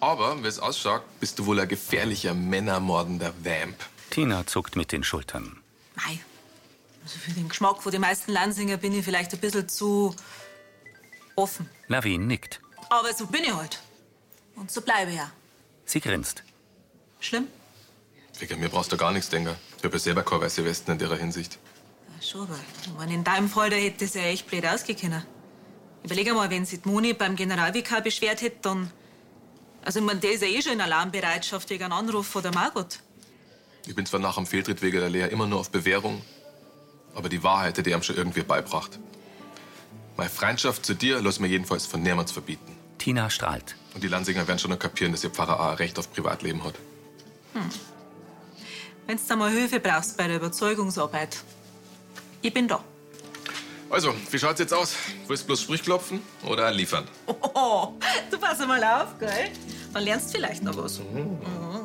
Aber, 0.00 0.42
wie 0.42 0.46
es 0.46 0.58
ausschaut, 0.58 1.02
bist 1.20 1.38
du 1.38 1.46
wohl 1.46 1.60
ein 1.60 1.68
gefährlicher, 1.68 2.34
männermordender 2.34 3.32
Vamp. 3.42 3.76
Tina 4.10 4.46
zuckt 4.46 4.76
mit 4.76 4.92
den 4.92 5.02
Schultern. 5.04 5.60
Mei. 5.94 6.20
Also 7.02 7.18
für 7.18 7.30
den 7.32 7.48
Geschmack 7.48 7.82
von 7.82 7.92
den 7.92 8.00
meisten 8.00 8.32
Lansinger 8.32 8.76
bin 8.76 8.92
ich 8.92 9.04
vielleicht 9.04 9.32
ein 9.32 9.40
bisschen 9.40 9.68
zu 9.68 10.14
offen. 11.36 11.68
Navin 11.88 12.26
nickt. 12.26 12.60
Aber 12.90 13.12
so 13.12 13.26
bin 13.26 13.44
ich 13.44 13.54
halt. 13.54 13.80
Und 14.56 14.70
so 14.70 14.80
bleibe 14.80 15.10
ich 15.12 15.16
ja. 15.16 15.30
Sie 15.84 16.00
grinst. 16.00 16.42
Schlimm? 17.20 17.46
Wegen 18.38 18.60
mir 18.60 18.68
brauchst 18.68 18.92
du 18.92 18.96
gar 18.96 19.12
nichts 19.12 19.30
denken. 19.30 19.54
Ich 19.78 19.84
habe 19.84 19.94
ja 19.94 19.98
selber 19.98 20.22
keine 20.22 20.42
weiße 20.42 20.64
Westen 20.64 20.92
in 20.92 20.98
der 20.98 21.14
Hinsicht. 21.16 21.58
Ja, 22.14 22.22
schon, 22.26 22.42
aber 22.42 22.58
mein, 22.98 23.10
in 23.10 23.24
deinem 23.24 23.48
Fall, 23.48 23.70
da 23.70 23.76
hätte 23.76 24.04
es 24.04 24.14
ja 24.14 24.22
echt 24.22 24.46
blöd 24.46 24.66
ausgekommen. 24.66 25.22
Überleg 26.02 26.28
einmal, 26.28 26.50
wenn 26.50 26.66
sich 26.66 26.82
die 26.82 26.88
Moni 26.88 27.14
beim 27.14 27.36
Generalvikar 27.36 28.02
beschwert 28.02 28.42
hätte, 28.42 28.58
dann. 28.62 28.90
Also, 29.86 30.00
mein, 30.00 30.18
der 30.18 30.32
ist 30.32 30.42
ja 30.42 30.48
eh 30.48 30.60
schon 30.60 30.72
in 30.72 30.80
Alarmbereitschaft 30.80 31.70
wegen 31.70 31.84
einem 31.84 31.92
Anruf 31.92 32.26
von 32.26 32.42
der 32.42 32.52
Margot. 32.52 32.98
Ich 33.86 33.94
bin 33.94 34.04
zwar 34.04 34.18
nach 34.18 34.34
dem 34.34 34.44
Fehltritt 34.44 34.82
wegen 34.82 34.98
der 34.98 35.08
Lea 35.08 35.28
immer 35.30 35.46
nur 35.46 35.60
auf 35.60 35.70
Bewährung, 35.70 36.22
aber 37.14 37.28
die 37.28 37.40
Wahrheit 37.44 37.78
hätte 37.78 37.90
ich 37.90 37.94
ihm 37.94 38.02
schon 38.02 38.16
irgendwie 38.16 38.42
beibracht. 38.42 38.98
Meine 40.16 40.28
Freundschaft 40.28 40.84
zu 40.84 40.94
dir 40.94 41.22
lass 41.22 41.38
mir 41.38 41.46
jedenfalls 41.46 41.86
von 41.86 42.02
niemandem 42.02 42.32
verbieten. 42.32 42.76
Tina 42.98 43.30
strahlt. 43.30 43.76
Und 43.94 44.02
die 44.02 44.08
Lansinger 44.08 44.48
werden 44.48 44.58
schon 44.58 44.72
noch 44.72 44.78
kapieren, 44.80 45.12
dass 45.12 45.22
ihr 45.22 45.30
Pfarrer 45.30 45.60
auch 45.60 45.70
ein 45.70 45.76
Recht 45.76 46.00
auf 46.00 46.12
Privatleben 46.12 46.64
hat. 46.64 46.74
Hm. 47.52 47.70
Wenn 49.06 49.20
du 49.24 49.36
mal 49.36 49.52
Hilfe 49.52 49.78
brauchst 49.78 50.16
bei 50.16 50.26
der 50.26 50.38
Überzeugungsarbeit, 50.38 51.44
ich 52.42 52.52
bin 52.52 52.66
da. 52.66 52.82
Also, 53.88 54.14
wie 54.30 54.38
schaut's 54.38 54.58
jetzt 54.58 54.74
aus? 54.74 54.94
Willst 55.28 55.44
du 55.44 55.46
bloß 55.48 55.62
Sprüchklopfen 55.62 56.20
oder 56.44 56.70
liefern? 56.70 57.04
Oh, 57.58 57.94
du 58.30 58.38
pass 58.38 58.58
mal 58.58 58.82
auf, 58.84 59.18
gell? 59.18 59.50
Dann 59.94 60.02
lernst 60.02 60.28
du 60.28 60.38
vielleicht 60.38 60.62
noch 60.62 60.76
was. 60.76 61.00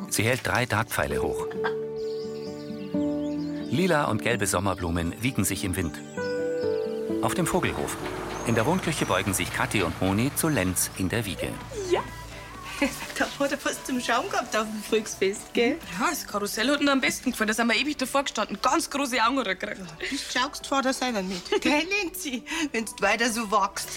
Sie 0.09 0.23
hält 0.23 0.45
drei 0.45 0.65
Dartpfeile 0.65 1.21
hoch. 1.21 1.47
Lila 3.69 4.05
und 4.05 4.21
gelbe 4.21 4.47
Sommerblumen 4.47 5.15
wiegen 5.21 5.45
sich 5.45 5.63
im 5.63 5.77
Wind. 5.77 5.97
Auf 7.21 7.35
dem 7.35 7.47
Vogelhof. 7.47 7.95
In 8.47 8.55
der 8.55 8.65
Wohnküche 8.65 9.05
beugen 9.05 9.33
sich 9.33 9.53
Kathi 9.53 9.81
und 9.83 10.01
Moni 10.01 10.29
zu 10.35 10.49
Lenz 10.49 10.91
in 10.97 11.07
der 11.07 11.25
Wiege. 11.25 11.47
Ja. 11.89 12.01
Da 13.17 13.27
hat 13.39 13.51
er 13.51 13.57
was 13.63 13.83
zum 13.83 14.01
Schauen 14.01 14.29
gehabt 14.29 14.55
auf 14.55 14.65
dem 14.65 14.83
Volksfest, 14.83 15.53
gell? 15.53 15.77
Ja, 15.99 16.09
das 16.09 16.25
Karussell 16.25 16.69
hat 16.69 16.81
ihm 16.81 16.89
am 16.89 17.01
besten 17.01 17.31
gefallen. 17.31 17.49
Da 17.49 17.53
sind 17.53 17.67
wir 17.67 17.75
ewig 17.75 17.97
davor 17.97 18.23
gestanden. 18.23 18.57
Ganz 18.61 18.89
große 18.89 19.23
Augen 19.23 19.37
gekriegt. 19.43 19.81
Du 20.09 20.17
schaust 20.17 20.65
vor 20.67 20.81
der 20.81 20.93
selber 20.93 21.21
mit. 21.21 21.43
Gell, 21.61 21.83
Lenzi? 22.01 22.43
Wenn 22.71 22.85
du 22.85 22.91
weiter 22.99 23.29
so 23.29 23.49
wachst. 23.51 23.87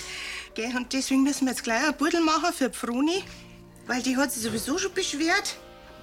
Gell, 0.55 0.77
und 0.77 0.93
deswegen 0.93 1.23
müssen 1.23 1.47
wir 1.47 1.53
jetzt 1.53 1.65
gleich 1.65 1.83
ein 1.87 1.97
Buddel 1.97 2.21
machen 2.21 2.53
für 2.53 2.69
die 2.69 2.77
Froni. 2.77 3.25
Weil 3.87 4.03
die 4.03 4.17
hat 4.17 4.33
sich 4.33 4.43
sowieso 4.43 4.79
schon 4.79 4.93
beschwert, 4.95 5.57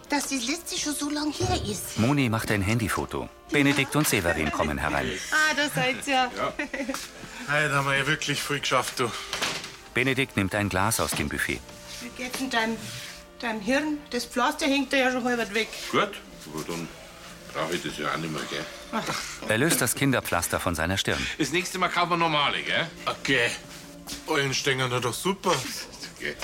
dass 0.09 0.29
das 0.29 0.45
letzte 0.45 0.77
schon 0.77 0.93
so 0.93 1.09
lang 1.09 1.31
her 1.31 1.59
ist. 1.69 1.97
Moni 1.97 2.29
macht 2.29 2.51
ein 2.51 2.61
Handyfoto. 2.61 3.29
Benedikt 3.51 3.95
und 3.95 4.07
Severin 4.07 4.51
kommen 4.51 4.77
herein. 4.77 5.11
Ah, 5.31 5.53
da 5.55 5.69
seid 5.69 6.07
ihr. 6.07 6.29
Heute 7.51 7.73
haben 7.73 7.87
wir 7.87 7.97
ja 7.97 8.07
wirklich 8.07 8.41
viel 8.41 8.59
geschafft, 8.59 8.99
du. 8.99 9.11
Benedikt 9.93 10.37
nimmt 10.37 10.55
ein 10.55 10.69
Glas 10.69 10.99
aus 10.99 11.11
dem 11.11 11.27
Buffet. 11.27 11.59
Wie 12.01 12.09
geht's 12.23 12.39
in 12.39 12.49
deinem, 12.49 12.77
deinem 13.39 13.61
Hirn? 13.61 13.97
Das 14.09 14.25
Pflaster 14.25 14.65
hängt 14.65 14.91
da 14.91 14.97
ja 14.97 15.11
schon 15.11 15.23
halb 15.23 15.53
weg. 15.53 15.69
Gut, 15.91 16.11
aber 16.53 16.63
dann 16.67 16.87
Brauche 17.53 17.73
ich 17.73 17.83
das 17.83 17.97
ja 17.97 18.13
auch 18.13 18.17
nicht 18.17 18.31
mehr, 18.31 18.41
gell? 18.49 18.65
Er 19.49 19.57
löst 19.57 19.81
das 19.81 19.95
Kinderpflaster 19.95 20.59
von 20.59 20.75
seiner 20.75 20.97
Stirn. 20.97 21.19
Das 21.37 21.51
nächste 21.51 21.79
Mal 21.79 21.89
kaufen 21.89 22.11
wir 22.11 22.17
normale, 22.17 22.61
gell? 22.61 22.87
Okay. 23.05 23.49
Euren 24.27 24.53
Stängern 24.53 24.89
doch 25.01 25.13
super. 25.13 25.53
Okay. 26.17 26.35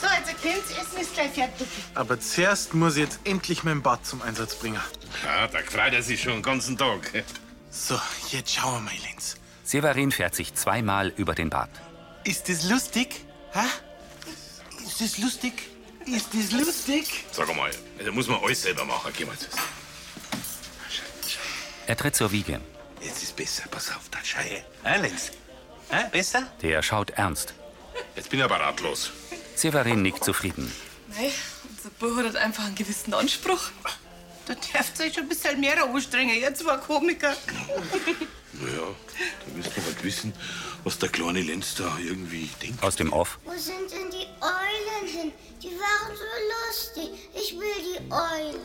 So, 0.00 0.06
jetzt 0.06 0.42
Kind, 0.42 0.56
das 0.68 0.86
Essen 0.86 1.00
ist 1.00 1.14
gleich 1.14 1.30
fertig. 1.30 1.66
Aber 1.94 2.20
zuerst 2.20 2.74
muss 2.74 2.96
ich 2.96 3.04
jetzt 3.04 3.20
endlich 3.24 3.64
mein 3.64 3.80
Bad 3.80 4.04
zum 4.04 4.20
Einsatz 4.22 4.56
bringen. 4.56 4.80
Ja, 5.24 5.46
da 5.46 5.58
freut 5.60 5.94
er 5.94 6.02
sich 6.02 6.22
schon 6.22 6.34
den 6.34 6.42
ganzen 6.42 6.76
Tag. 6.76 7.24
So, 7.70 7.98
jetzt 8.30 8.54
schauen 8.54 8.84
wir 8.84 8.92
mal, 8.92 8.94
Lenz. 9.08 9.36
Severin 9.62 10.10
fährt 10.10 10.34
sich 10.34 10.54
zweimal 10.54 11.08
über 11.16 11.34
den 11.34 11.48
Bart. 11.48 11.70
Ist 12.24 12.48
das 12.48 12.68
lustig? 12.68 13.24
Hä? 13.52 13.60
Ist 14.94 15.00
das 15.00 15.18
lustig? 15.18 15.54
Ist 16.06 16.28
das 16.32 16.52
lustig? 16.52 17.24
Sag 17.32 17.52
mal, 17.56 17.68
da 17.98 18.12
muss 18.12 18.28
man 18.28 18.40
alles 18.40 18.62
selber 18.62 18.84
machen. 18.84 19.12
Geh 19.16 19.24
mal 19.24 19.36
zuerst. 19.36 19.58
Er 21.88 21.96
tritt 21.96 22.14
zur 22.14 22.30
Wiege. 22.30 22.60
Jetzt 23.00 23.20
ist 23.24 23.34
besser, 23.34 23.64
pass 23.68 23.88
auf, 23.90 24.08
da 24.12 24.18
her. 24.40 24.64
Hä, 24.84 25.00
Lenz? 25.00 25.32
Hä, 25.90 26.04
besser? 26.12 26.44
Der 26.62 26.80
schaut 26.84 27.10
ernst. 27.10 27.54
Jetzt 28.14 28.30
bin 28.30 28.38
ich 28.38 28.44
aber 28.44 28.60
ratlos. 28.60 29.10
Severin 29.56 30.02
nickt 30.02 30.22
zufrieden. 30.22 30.72
Nein, 31.08 31.32
unser 31.68 31.90
Bub 31.98 32.16
hat 32.24 32.36
einfach 32.36 32.64
einen 32.66 32.76
gewissen 32.76 33.14
Anspruch. 33.14 33.70
Da 34.46 34.54
dürft 34.54 35.00
ihr 35.00 35.06
euch 35.06 35.14
schon 35.14 35.24
ein 35.24 35.28
bisschen 35.28 35.58
mehr 35.58 35.82
anstrengen, 35.82 36.36
ihr 36.40 36.54
zwei 36.54 36.76
Komiker. 36.76 37.36
Naja, 38.52 38.76
da 38.78 39.56
müssen 39.56 39.74
wir 39.74 39.84
halt 39.84 40.04
wissen, 40.04 40.32
was 40.84 40.98
der 40.98 41.08
kleine 41.08 41.40
Lenz 41.42 41.74
da 41.74 41.98
irgendwie 41.98 42.48
denkt. 42.62 42.82
Aus 42.82 42.94
dem 42.96 43.12
Off. 43.12 43.38
Wo 43.44 43.50
sind 43.52 43.90
denn 43.90 44.03
Ich 47.46 47.52
will 47.52 47.66
die 47.82 48.10
Eulen. 48.10 48.56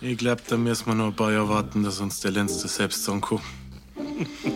Ich 0.00 0.16
glaub, 0.16 0.46
da 0.46 0.56
müssen 0.56 0.86
wir 0.86 0.94
noch 0.94 1.06
ein 1.06 1.16
paar 1.16 1.32
Jahre 1.32 1.48
warten, 1.48 1.82
dass 1.82 1.98
uns 1.98 2.20
der 2.20 2.30
Lenz 2.30 2.62
das 2.62 2.76
selbst 2.76 3.04
kann. 3.04 3.40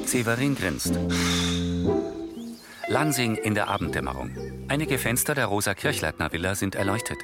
Severin 0.04 0.54
grinst. 0.54 0.92
Lansing 2.86 3.34
in 3.36 3.54
der 3.54 3.68
Abenddämmerung. 3.68 4.30
Einige 4.68 4.98
Fenster 4.98 5.34
der 5.34 5.46
Rosa 5.46 5.74
Kirchleitner 5.74 6.30
Villa 6.30 6.54
sind 6.54 6.76
erleuchtet. 6.76 7.18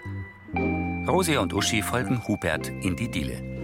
Rosi 1.07 1.37
und 1.37 1.53
Uschi 1.53 1.83
folgen 1.83 2.27
Hubert 2.27 2.69
in 2.69 2.97
die 2.97 3.09
Diele. 3.09 3.63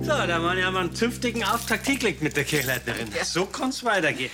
So, 0.00 0.08
da 0.08 0.42
waren 0.42 0.58
ja 0.58 0.70
mal 0.72 0.80
einen 0.80 0.94
zünftigen 0.96 1.44
Auftakt 1.44 1.86
hingelegt 1.86 2.22
mit 2.22 2.36
der 2.36 2.44
Kirchleitnerin. 2.44 3.08
So 3.22 3.46
kann's 3.46 3.84
weitergehen. 3.84 4.30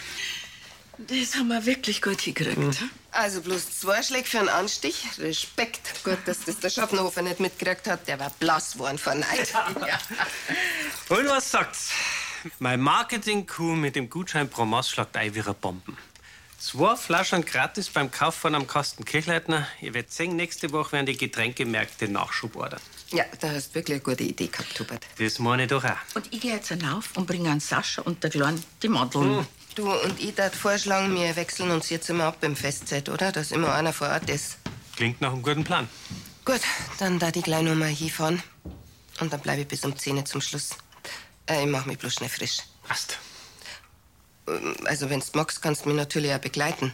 Das 1.07 1.35
haben 1.35 1.49
wir 1.49 1.65
wirklich 1.65 2.03
gut 2.03 2.21
hingekriegt. 2.21 2.83
Also 3.13 3.41
bloß 3.41 3.81
zwei 3.81 4.03
Schläge 4.03 4.27
für 4.27 4.39
einen 4.39 4.49
Anstich. 4.49 5.07
Respekt. 5.19 6.05
Gut, 6.05 6.19
dass 6.27 6.45
das 6.45 6.59
der 6.61 6.71
Schaffnerhofer 6.71 7.23
nicht 7.23 7.41
mitgekriegt 7.41 7.89
hat. 7.89 8.07
Der 8.07 8.19
war 8.19 8.31
blass 8.39 8.79
worden 8.79 8.99
vor 8.99 9.15
Neid. 9.15 9.53
Und 11.09 11.27
was 11.27 11.51
sagt's? 11.51 11.91
Mein 12.59 12.81
Marketing-Coup 12.81 13.77
mit 13.77 13.97
dem 13.97 14.09
Gutschein 14.09 14.49
Promas 14.49 14.91
schlagt 14.91 15.17
ein 15.17 15.35
wie 15.35 15.41
eine 15.41 15.55
Bomben. 15.55 15.97
Zwei 16.59 16.95
Flaschen 16.95 17.45
gratis 17.45 17.89
beim 17.89 18.11
Kauf 18.11 18.35
von 18.35 18.55
einem 18.55 18.67
Kasten 18.67 19.07
Kirchleitner. 19.07 19.67
Ihr 19.81 19.95
werdet 19.95 20.13
sehen, 20.13 20.37
nächste 20.37 20.73
Woche 20.73 20.93
werden 20.93 21.07
die 21.07 21.17
Getränkemärkte 21.17 22.07
Nachschub 22.09 22.55
ordern. 22.57 22.81
Ja, 23.11 23.25
da 23.41 23.51
hast 23.51 23.71
du 23.71 23.77
wirklich 23.77 23.95
eine 23.97 24.03
gute 24.03 24.25
Idee 24.25 24.49
gehabt, 24.49 24.79
Hubert. 24.79 25.07
Das 25.19 25.39
meine 25.39 25.63
ich 25.63 25.71
doch 25.71 25.83
auch. 25.85 25.97
Und 26.15 26.33
ich 26.33 26.41
gehe 26.41 26.55
jetzt 26.55 26.69
hinauf 26.69 27.17
und 27.17 27.27
bringe 27.27 27.51
an 27.51 27.61
Sascha 27.61 28.03
und 28.03 28.23
der 28.23 28.31
Kleinen 28.31 28.63
die 28.83 28.89
Mandeln. 28.89 29.39
Hm. 29.39 29.47
Du 29.75 29.91
und 29.93 30.21
ich 30.21 30.35
darf 30.35 30.55
vorschlagen, 30.55 31.15
wir 31.15 31.37
wechseln 31.37 31.71
uns 31.71 31.91
jetzt 31.91 32.11
immer 32.11 32.25
ab 32.25 32.43
im 32.43 32.57
Festzeit, 32.57 33.09
oder? 33.09 33.33
Dass 33.33 33.53
immer 33.53 33.73
einer 33.75 33.93
vor 33.93 34.09
Ort 34.09 34.29
ist. 34.29 34.59
Klingt 34.97 35.21
nach 35.21 35.33
einem 35.33 35.43
guten 35.43 35.65
Plan. 35.65 35.89
Gut, 36.45 36.61
dann 36.99 37.19
da 37.19 37.31
die 37.31 37.43
gleich 37.43 37.63
noch 37.63 37.75
mal 37.75 37.89
hinfahren. 37.89 38.43
Und 39.21 39.33
dann 39.33 39.41
bleibe 39.41 39.63
ich 39.63 39.69
bis 39.69 39.85
um 39.85 39.97
10 39.97 40.17
Uhr 40.17 40.25
zum 40.25 40.41
Schluss. 40.41 40.71
Äh, 41.47 41.63
ich 41.65 41.69
mach 41.71 41.87
mich 41.87 41.99
bloß 41.99 42.15
schnell 42.15 42.29
frisch. 42.29 42.59
Passt. 42.87 43.19
Ähm, 44.49 44.75
Also, 44.87 45.09
wenn's 45.11 45.33
magst, 45.35 45.63
kannst 45.63 45.85
du 45.85 45.89
mich 45.89 45.97
natürlich 45.97 46.33
auch 46.33 46.39
begleiten. 46.39 46.93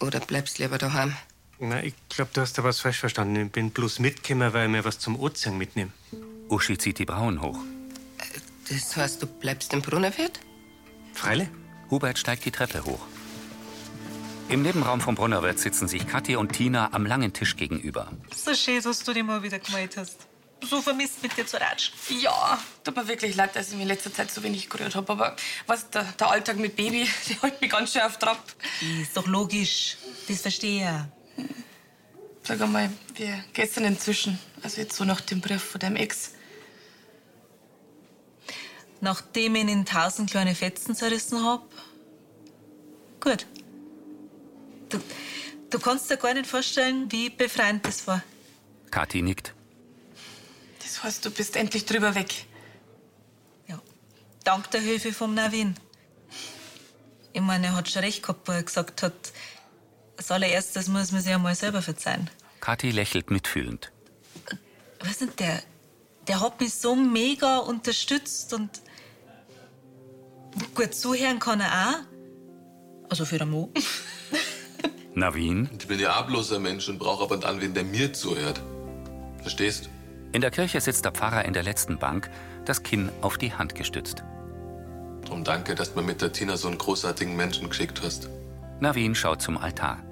Oder 0.00 0.20
bleibst 0.20 0.58
lieber 0.58 0.78
daheim. 0.78 1.14
Na, 1.58 1.82
ich 1.82 1.94
glaube, 2.08 2.30
du 2.32 2.40
hast 2.40 2.56
da 2.58 2.64
was 2.64 2.80
falsch 2.80 2.98
verstanden. 3.00 3.46
Ich 3.46 3.52
bin 3.52 3.70
bloß 3.70 3.98
mitgekommen, 3.98 4.52
weil 4.52 4.64
ich 4.66 4.70
mir 4.70 4.84
was 4.84 4.98
zum 4.98 5.18
Ozean 5.18 5.56
mitnehme. 5.58 5.92
Uschi 6.48 6.78
zieht 6.78 6.98
die 6.98 7.04
Brauen 7.04 7.42
hoch. 7.42 7.58
Das 8.68 8.96
heißt, 8.96 9.22
du 9.22 9.26
bleibst 9.26 9.72
im 9.72 9.82
Brunnerwirt? 9.82 10.40
Freilich? 11.14 11.48
Hubert 11.90 12.18
steigt 12.18 12.44
die 12.44 12.50
Treppe 12.50 12.84
hoch. 12.84 13.00
Im 14.48 14.62
Nebenraum 14.62 15.00
vom 15.00 15.14
Brunnerwirt 15.14 15.58
sitzen 15.58 15.88
sich 15.88 16.06
Kathi 16.06 16.36
und 16.36 16.52
Tina 16.52 16.92
am 16.92 17.06
langen 17.06 17.32
Tisch 17.32 17.56
gegenüber. 17.56 18.12
So 18.34 18.54
schön, 18.54 18.82
dass 18.82 19.02
du 19.02 19.12
dich 19.12 19.22
mal 19.22 19.42
wieder 19.42 19.58
gemeldet 19.58 19.96
hast. 19.96 20.26
So 20.62 20.80
vermisst 20.82 21.22
mit 21.22 21.36
dir 21.36 21.46
zu 21.46 21.60
ratschen. 21.60 21.94
Ja, 22.20 22.58
tut 22.84 22.96
mir 22.96 23.06
wirklich 23.08 23.36
leid, 23.36 23.54
dass 23.56 23.68
ich 23.68 23.74
mich 23.74 23.82
in 23.82 23.88
letzter 23.88 24.12
Zeit 24.12 24.30
so 24.30 24.42
wenig 24.42 24.68
gerührt 24.68 24.94
habe. 24.94 25.12
Aber 25.12 25.36
was, 25.66 25.90
der, 25.90 26.04
der 26.04 26.30
Alltag 26.30 26.58
mit 26.58 26.76
Baby, 26.76 27.08
der 27.28 27.42
hält 27.42 27.60
mich 27.60 27.70
ganz 27.70 27.92
schön 27.92 28.02
auf 28.02 28.18
Trab. 28.18 28.42
Ist 29.00 29.16
doch 29.16 29.26
logisch. 29.26 29.96
Das 30.28 30.42
verstehe 30.42 31.08
ich. 31.38 31.46
Sag 32.46 32.60
einmal, 32.60 32.90
wie 33.14 33.32
geht's 33.54 33.74
denn 33.74 33.84
inzwischen? 33.84 34.38
Also 34.62 34.80
jetzt 34.80 34.96
so 34.96 35.04
nach 35.04 35.22
dem 35.22 35.40
Brief 35.40 35.62
von 35.62 35.80
deinem 35.80 35.96
Ex. 35.96 36.32
Nachdem 39.04 39.54
ich 39.54 39.62
ihn 39.62 39.68
in 39.68 39.84
tausend 39.84 40.30
kleine 40.30 40.54
Fetzen 40.54 40.94
zerrissen 40.94 41.44
hab. 41.44 41.68
Gut. 43.20 43.46
Du, 44.88 44.98
du 45.70 45.78
kannst 45.78 46.10
dir 46.10 46.16
gar 46.16 46.34
nicht 46.34 46.46
vorstellen, 46.46 47.12
wie 47.12 47.28
befreiend 47.30 47.86
das 47.86 48.06
war. 48.06 48.22
Kathi 48.90 49.22
nickt. 49.22 49.52
Das 50.82 51.02
heißt, 51.02 51.24
du 51.24 51.30
bist 51.30 51.56
endlich 51.56 51.84
drüber 51.84 52.14
weg. 52.14 52.46
Dank 54.44 54.70
der 54.72 54.82
Hilfe 54.82 55.12
vom 55.12 55.34
Navin. 55.34 55.74
Ich 57.32 57.40
meine, 57.40 57.68
er 57.68 57.76
hat 57.76 57.90
schon 57.90 58.02
recht 58.02 58.22
gehabt, 58.22 58.46
wo 58.46 58.52
er 58.52 58.62
gesagt 58.62 59.02
hat, 59.02 59.32
als 60.18 60.30
allererstes 60.30 60.86
muss 60.88 61.12
man 61.12 61.22
sich 61.22 61.32
einmal 61.32 61.54
selber 61.54 61.80
verzeihen. 61.80 62.30
Kathi 62.60 62.90
lächelt 62.90 63.30
mitfühlend. 63.30 63.90
Weißt 65.00 65.22
du, 65.22 65.26
der, 65.26 65.62
der 66.28 66.40
hat 66.40 66.60
mich 66.60 66.74
so 66.74 66.94
mega 66.94 67.58
unterstützt 67.58 68.52
und 68.52 68.70
gut 70.74 70.94
zuhören 70.94 71.38
kann 71.38 71.60
er 71.60 71.68
auch. 71.68 73.08
Also 73.10 73.24
für 73.24 73.38
den 73.38 73.50
Mo. 73.50 73.72
Navin? 75.14 75.68
Ich 75.78 75.86
bin 75.86 76.00
ja 76.00 76.26
ein 76.26 76.62
Mensch 76.62 76.88
und 76.88 76.98
brauche 76.98 77.24
aber 77.24 77.36
dann 77.36 77.60
wen, 77.60 77.74
der 77.74 77.84
mir 77.84 78.12
zuhört. 78.12 78.60
Verstehst? 79.40 79.88
In 80.32 80.40
der 80.40 80.50
Kirche 80.50 80.80
sitzt 80.80 81.04
der 81.04 81.12
Pfarrer 81.12 81.44
in 81.44 81.52
der 81.52 81.62
letzten 81.62 81.98
Bank, 81.98 82.28
das 82.64 82.82
Kinn 82.82 83.10
auf 83.20 83.38
die 83.38 83.52
Hand 83.52 83.74
gestützt. 83.74 84.24
Drum 85.24 85.44
danke, 85.44 85.74
dass 85.74 85.94
du 85.94 86.00
mir 86.00 86.06
mit 86.06 86.20
der 86.20 86.32
Tina 86.32 86.56
so 86.56 86.68
einen 86.68 86.78
großartigen 86.78 87.36
Menschen 87.36 87.68
geschickt 87.68 88.02
hast. 88.02 88.28
Navin 88.80 89.14
schaut 89.14 89.40
zum 89.40 89.56
Altar. 89.56 90.02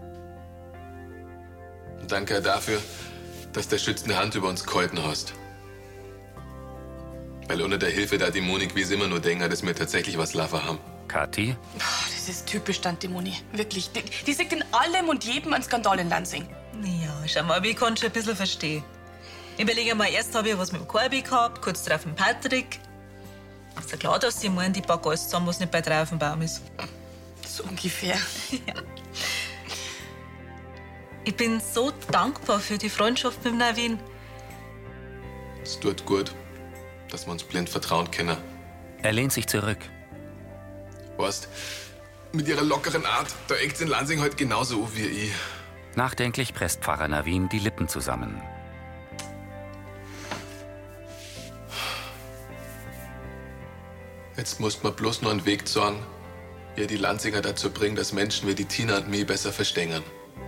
Und 2.01 2.13
danke 2.13 2.41
dafür, 2.41 2.79
dass 3.53 3.69
der 3.69 3.79
schützende 3.79 4.17
Hand 4.17 4.35
über 4.35 4.49
uns 4.49 4.65
gehalten 4.65 4.99
hast. 5.03 5.35
Weil 7.53 7.61
ohne 7.61 7.79
der 7.79 7.91
Hilfe 7.91 8.17
der 8.17 8.31
Dämonik, 8.31 8.75
wie 8.75 8.83
sie 8.83 8.95
immer 8.95 9.09
nur 9.09 9.21
denken, 9.21 9.51
dass 9.51 9.63
wir 9.63 9.77
tatsächlich 9.77 10.17
was 10.17 10.33
Lava 10.33 10.65
haben. 10.65 10.79
Kathi? 11.07 11.55
Das 11.77 12.27
ist 12.27 12.47
typisch 12.47 12.81
Tante 12.81 13.11
Moni. 13.11 13.35
Wirklich. 13.53 13.93
Die, 13.93 14.03
die 14.27 14.33
sieht 14.33 14.55
in 14.55 14.65
allem 14.73 15.11
und 15.11 15.23
jedem 15.25 15.53
einen 15.53 15.63
Skandal 15.63 15.99
in 15.99 16.09
Lansing. 16.09 16.49
Ja, 16.83 17.29
schau 17.29 17.43
mal, 17.43 17.59
aber 17.59 17.67
ich 17.67 17.77
kann 17.77 17.95
schon 17.95 18.07
ein 18.07 18.13
bisschen 18.13 18.37
verstehen. 18.37 18.83
Überlege 19.59 19.95
mal, 19.95 20.09
erst 20.11 20.35
habe 20.35 20.49
ich 20.49 20.57
was 20.57 20.73
mit 20.73 20.81
dem 20.81 20.89
Corby 20.89 21.21
gehabt, 21.21 21.61
kurz 21.61 21.85
drauf 21.85 22.07
mit 22.07 22.17
Patrick. 22.17 22.81
Ist 23.79 23.91
ja 23.91 23.99
klar, 23.99 24.19
dass 24.19 24.41
sie 24.41 24.49
meinen, 24.49 24.73
die 24.73 24.81
packen 24.81 25.09
alles 25.09 25.25
zusammen, 25.25 25.47
was 25.47 25.61
nicht 25.61 25.71
bei 25.71 25.83
drei 25.83 26.01
auf 26.01 26.09
dem 26.09 26.19
Baum 26.19 26.41
ist. 26.41 26.63
So 27.47 27.65
ungefähr. 27.65 28.17
ja. 28.67 28.75
Ich 31.25 31.37
bin 31.37 31.61
so 31.61 31.93
dankbar 32.11 32.61
für 32.61 32.79
die 32.79 32.89
Freundschaft 32.89 33.45
mit 33.45 33.53
dem 33.53 33.59
Navin. 33.59 33.99
Es 35.63 35.79
tut 35.79 36.07
gut, 36.07 36.35
dass 37.13 37.27
wir 37.27 37.33
uns 37.33 37.45
blind 37.45 37.69
vertrauen 37.69 38.11
können. 38.11 38.37
Er 39.03 39.13
lehnt 39.13 39.33
sich 39.33 39.47
zurück. 39.47 39.79
Weißt, 41.19 41.49
mit 42.33 42.49
ihrer 42.49 42.63
lockeren 42.63 43.05
Art, 43.05 43.29
da 43.49 43.55
eckt's 43.57 43.81
in 43.81 43.89
Lansing 43.89 44.21
heute 44.21 44.37
genauso 44.37 44.83
auf 44.83 44.97
wie 44.97 45.07
ich. 45.07 45.33
Nachdenklich 45.95 46.55
presst 46.55 46.83
Pfarrer 46.83 47.09
Navin 47.09 47.49
die 47.49 47.59
Lippen 47.59 47.89
zusammen. 47.89 48.41
Jetzt 54.37 54.61
muss 54.61 54.83
man 54.83 54.95
bloß 54.95 55.21
nur 55.21 55.31
einen 55.31 55.45
Weg 55.45 55.69
sagen, 55.69 55.99
wie 56.75 56.83
er 56.83 56.87
die 56.87 56.97
Lanzinger 56.97 57.43
dazu 57.43 57.71
bringt, 57.71 57.99
dass 57.99 58.15
Menschen 58.15 58.49
wie 58.49 58.55
die 58.55 58.65
Tina 58.65 58.97
und 58.97 59.11
mich 59.11 59.27
besser 59.27 59.53
verstehen. 59.53 60.03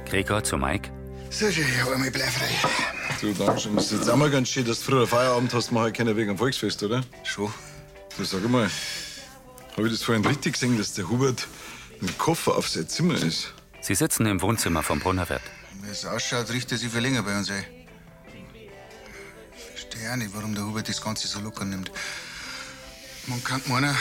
Gregor 0.07 0.43
zu 0.43 0.57
Mike. 0.57 0.91
So, 1.29 1.49
ich 1.49 1.59
hab 1.83 1.99
mich 1.99 2.13
bleib 2.13 2.31
frei. 2.31 3.04
Du, 3.21 3.33
danke 3.33 3.61
schön. 3.61 3.77
Das 3.77 3.87
ist 3.87 3.99
jetzt 3.99 4.11
auch 4.11 4.17
mal 4.17 4.31
ganz 4.31 4.49
schön, 4.49 4.65
dass 4.65 4.81
du 4.81 4.85
früher 4.85 5.07
Feierabend 5.07 5.53
hast, 5.55 5.73
machen 5.73 5.93
können 5.93 6.17
wegen 6.17 6.29
dem 6.29 6.39
Volksfest, 6.39 6.83
oder? 6.83 7.03
Schon. 7.23 7.53
Du, 8.17 8.25
sag 8.25 8.49
mal, 8.49 8.71
habe 9.77 9.87
ich 9.87 9.93
das 9.93 10.03
vorhin 10.03 10.25
richtig 10.25 10.55
gesehen, 10.55 10.79
dass 10.79 10.93
der 10.95 11.09
Hubert 11.09 11.47
mit 12.01 12.17
Koffer 12.19 12.57
auf 12.57 12.69
sein 12.69 12.89
Zimmer 12.89 13.15
ist? 13.15 13.53
Sie 13.81 13.95
sitzen 13.95 14.27
im 14.27 14.41
Wohnzimmer 14.41 14.83
vom 14.83 15.01
Brunnerwirt. 15.01 15.43
Wie 15.83 15.91
es 15.91 16.05
ausschaut, 16.05 16.51
riecht 16.51 16.73
er 16.73 16.79
sich 16.79 16.91
für 16.91 17.01
länger 17.01 17.23
bei 17.23 17.37
uns 17.37 17.51
ein. 17.51 17.65
Verstehe 19.71 20.03
ich 20.03 20.09
auch 20.09 20.17
nicht, 20.17 20.31
warum 20.35 20.55
der 20.55 20.65
Hubert 20.65 20.89
das 20.89 21.01
Ganze 21.01 21.29
so 21.29 21.41
locker 21.41 21.65
nimmt. 21.65 21.91
Man 23.27 23.43
kann 23.43 23.63
meinen, 23.67 23.97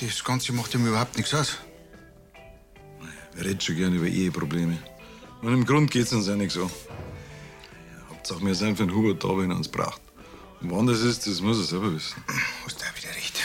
das 0.00 0.24
Ganze 0.24 0.52
macht 0.52 0.74
ihm 0.74 0.86
überhaupt 0.86 1.16
nichts 1.16 1.34
aus. 1.34 1.58
Er 3.36 3.44
redet 3.44 3.62
schon 3.62 3.76
gern 3.76 3.94
über 3.94 4.06
Eheprobleme. 4.06 4.78
Und 5.42 5.52
im 5.52 5.64
Grund 5.64 5.90
geht's 5.90 6.12
uns 6.12 6.26
ja 6.26 6.36
nicht 6.36 6.52
so. 6.52 6.70
Hauptsache, 8.24 8.46
wir 8.46 8.54
sind 8.54 8.78
für 8.78 8.86
den 8.86 8.94
Hubert 8.94 9.22
da, 9.22 9.28
wenn 9.36 9.50
er 9.50 9.56
uns 9.56 9.68
braucht. 9.68 10.00
Und 10.62 10.70
wann 10.70 10.86
das 10.86 11.02
ist, 11.02 11.26
das 11.26 11.42
muss 11.42 11.58
er 11.58 11.64
selber 11.64 11.94
wissen. 11.94 12.14
Hast 12.64 12.80
du 12.80 12.86
auch 12.86 12.96
wieder 12.96 13.14
recht. 13.14 13.38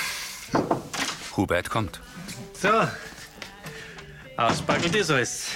Hubert 1.35 1.69
kommt. 1.69 1.99
So. 2.53 2.69
Auspackelt 4.37 4.95
ist 4.95 5.11
alles. 5.11 5.47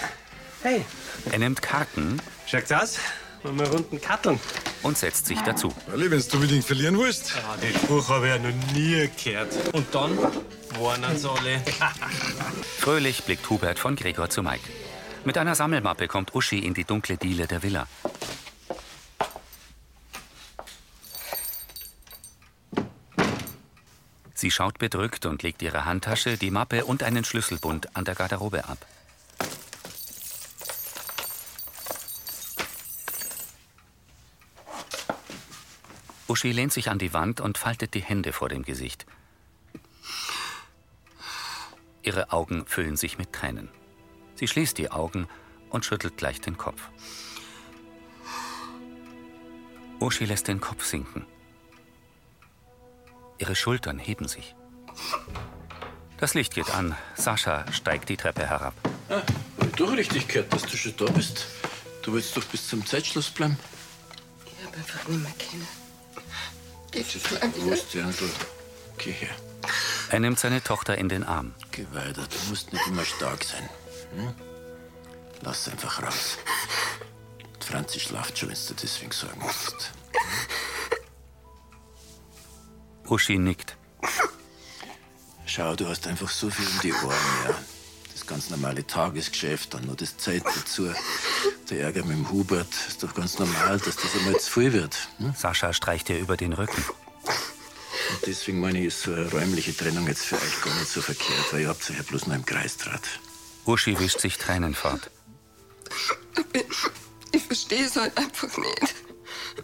Hey. 0.61 0.83
Er 1.31 1.39
nimmt 1.39 1.61
Karten. 1.61 2.21
Schaut's 2.45 2.69
aus? 2.73 2.99
Wollen 3.43 3.59
wir 3.59 3.69
runden 3.69 4.01
Katteln? 4.01 4.41
Und 4.81 4.97
setzt 4.97 5.27
sich 5.27 5.39
dazu. 5.39 5.73
Weil, 5.87 6.11
wenn 6.11 6.19
du 6.19 6.35
unbedingt 6.35 6.65
verlieren 6.65 6.99
willst. 6.99 7.33
Ah, 7.47 7.55
den 7.55 7.73
Spruch 7.73 8.09
habe 8.09 8.27
ich 8.27 8.33
ja 8.33 8.39
noch 8.39 8.73
nie 8.73 9.09
gehört. 9.23 9.73
Und 9.73 9.85
dann 9.95 10.17
warnen 10.81 11.17
sie 11.17 11.29
alle. 11.29 11.61
Fröhlich 12.79 13.23
blickt 13.23 13.49
Hubert 13.49 13.79
von 13.79 13.95
Gregor 13.95 14.29
zu 14.29 14.43
Mike. 14.43 14.67
Mit 15.23 15.37
einer 15.37 15.55
Sammelmappe 15.55 16.09
kommt 16.09 16.35
Uschi 16.35 16.59
in 16.59 16.73
die 16.73 16.83
dunkle 16.83 17.15
Diele 17.15 17.47
der 17.47 17.63
Villa. 17.63 17.87
Sie 24.43 24.51
schaut 24.51 24.77
bedrückt 24.77 25.25
und 25.25 25.41
legt 25.41 25.61
ihre 25.61 25.85
Handtasche, 25.85 26.35
die 26.35 26.51
Mappe 26.51 26.83
und 26.83 27.01
einen 27.01 27.23
Schlüsselbund 27.23 27.95
an 27.95 28.03
der 28.03 28.13
Garderobe 28.13 28.67
ab. 28.67 28.85
Uschi 36.27 36.51
lehnt 36.51 36.73
sich 36.73 36.89
an 36.89 36.99
die 36.99 37.13
Wand 37.13 37.39
und 37.39 37.57
faltet 37.57 37.93
die 37.93 38.01
Hände 38.01 38.33
vor 38.33 38.49
dem 38.49 38.63
Gesicht. 38.63 39.05
Ihre 42.01 42.33
Augen 42.33 42.65
füllen 42.67 42.97
sich 42.97 43.17
mit 43.17 43.31
Tränen. 43.31 43.69
Sie 44.35 44.49
schließt 44.49 44.77
die 44.77 44.91
Augen 44.91 45.29
und 45.69 45.85
schüttelt 45.85 46.17
gleich 46.17 46.41
den 46.41 46.57
Kopf. 46.57 46.81
Uschi 50.01 50.25
lässt 50.25 50.49
den 50.49 50.59
Kopf 50.59 50.83
sinken. 50.83 51.25
Ihre 53.37 53.55
Schultern 53.55 53.99
heben 53.99 54.27
sich. 54.27 54.55
Das 56.17 56.33
Licht 56.33 56.53
geht 56.53 56.69
an. 56.69 56.95
Sascha 57.15 57.69
steigt 57.71 58.09
die 58.09 58.17
Treppe 58.17 58.47
herab. 58.47 58.73
Ah, 59.09 59.21
hab 59.59 59.67
ich 59.67 59.75
doch 59.75 59.91
richtig 59.91 60.27
gehört, 60.27 60.53
dass 60.53 60.63
du 60.63 60.77
schon 60.77 60.95
da 60.97 61.05
bist. 61.05 61.47
Du 62.01 62.13
willst 62.13 62.35
doch 62.37 62.43
bis 62.45 62.67
zum 62.67 62.85
Zeitschluss 62.85 63.29
bleiben. 63.29 63.57
Ich 64.45 64.65
hab 64.65 64.75
einfach 64.75 65.07
nicht 65.07 65.21
mehr 65.21 65.31
kennen. 65.37 65.67
Geht 66.91 67.15
es 67.15 67.23
Du 67.55 67.61
musst 67.61 67.93
ja 67.93 68.05
also. 68.05 68.25
Geh 68.97 69.11
her. 69.11 69.35
Er 70.09 70.19
nimmt 70.19 70.37
seine 70.37 70.63
Tochter 70.63 70.97
in 70.97 71.09
den 71.09 71.23
Arm. 71.23 71.53
Geh 71.71 71.85
weiter, 71.91 72.21
du 72.27 72.49
musst 72.49 72.71
nicht 72.71 72.85
immer 72.87 73.03
stark 73.03 73.43
sein. 73.43 73.67
Hm? 74.15 74.33
Lass 75.41 75.67
einfach 75.67 76.03
raus. 76.03 76.37
Die 77.61 77.65
Franzi 77.65 77.99
schlaft 77.99 78.37
schon, 78.37 78.49
wenn 78.49 78.57
du 78.67 78.73
deswegen 78.75 79.11
sorgen 79.11 79.41
musst. 79.41 79.91
Uschi 83.07 83.37
nickt. 83.37 83.75
Schau, 85.45 85.75
du 85.75 85.87
hast 85.87 86.07
einfach 86.07 86.29
so 86.29 86.49
viel 86.49 86.65
um 86.65 86.79
die 86.81 86.93
Ohren, 86.93 87.15
ja. 87.45 87.55
Das 88.11 88.25
ganz 88.25 88.49
normale 88.49 88.85
Tagesgeschäft, 88.85 89.73
dann 89.73 89.85
noch 89.85 89.95
das 89.95 90.17
Zeit 90.17 90.43
dazu. 90.45 90.91
Der 91.69 91.81
Ärger 91.81 92.03
mit 92.05 92.17
dem 92.17 92.31
Hubert. 92.31 92.67
Ist 92.87 93.03
doch 93.03 93.13
ganz 93.13 93.39
normal, 93.39 93.79
dass 93.79 93.95
das 93.95 94.15
einmal 94.15 94.39
zu 94.39 94.51
viel 94.51 94.73
wird. 94.73 95.09
Hm? 95.17 95.33
Sascha 95.35 95.73
streicht 95.73 96.09
ihr 96.09 96.19
über 96.19 96.37
den 96.37 96.53
Rücken. 96.53 96.83
Und 96.83 98.27
deswegen 98.27 98.59
meine 98.59 98.79
ich, 98.79 98.85
ist 98.85 99.01
so 99.01 99.13
eine 99.13 99.29
räumliche 99.31 99.75
Trennung 99.75 100.07
jetzt 100.07 100.25
für 100.25 100.35
euch 100.35 100.61
gar 100.61 100.73
nicht 100.75 100.89
so 100.89 101.01
verkehrt, 101.01 101.51
weil 101.51 101.61
ihr 101.61 101.69
habt 101.69 101.89
euch 101.89 101.97
ja 101.97 102.03
bloß 102.03 102.27
noch 102.27 102.35
im 102.35 102.45
Kreis 102.45 102.77
draht. 102.77 103.19
Uschi 103.65 103.99
wischt 103.99 104.19
sich 104.19 104.37
Tränen 104.37 104.75
fort. 104.75 105.09
Ich 107.31 107.43
verstehe 107.43 107.85
es 107.85 107.95
halt 107.95 108.17
einfach 108.17 108.57
nicht. 108.57 108.95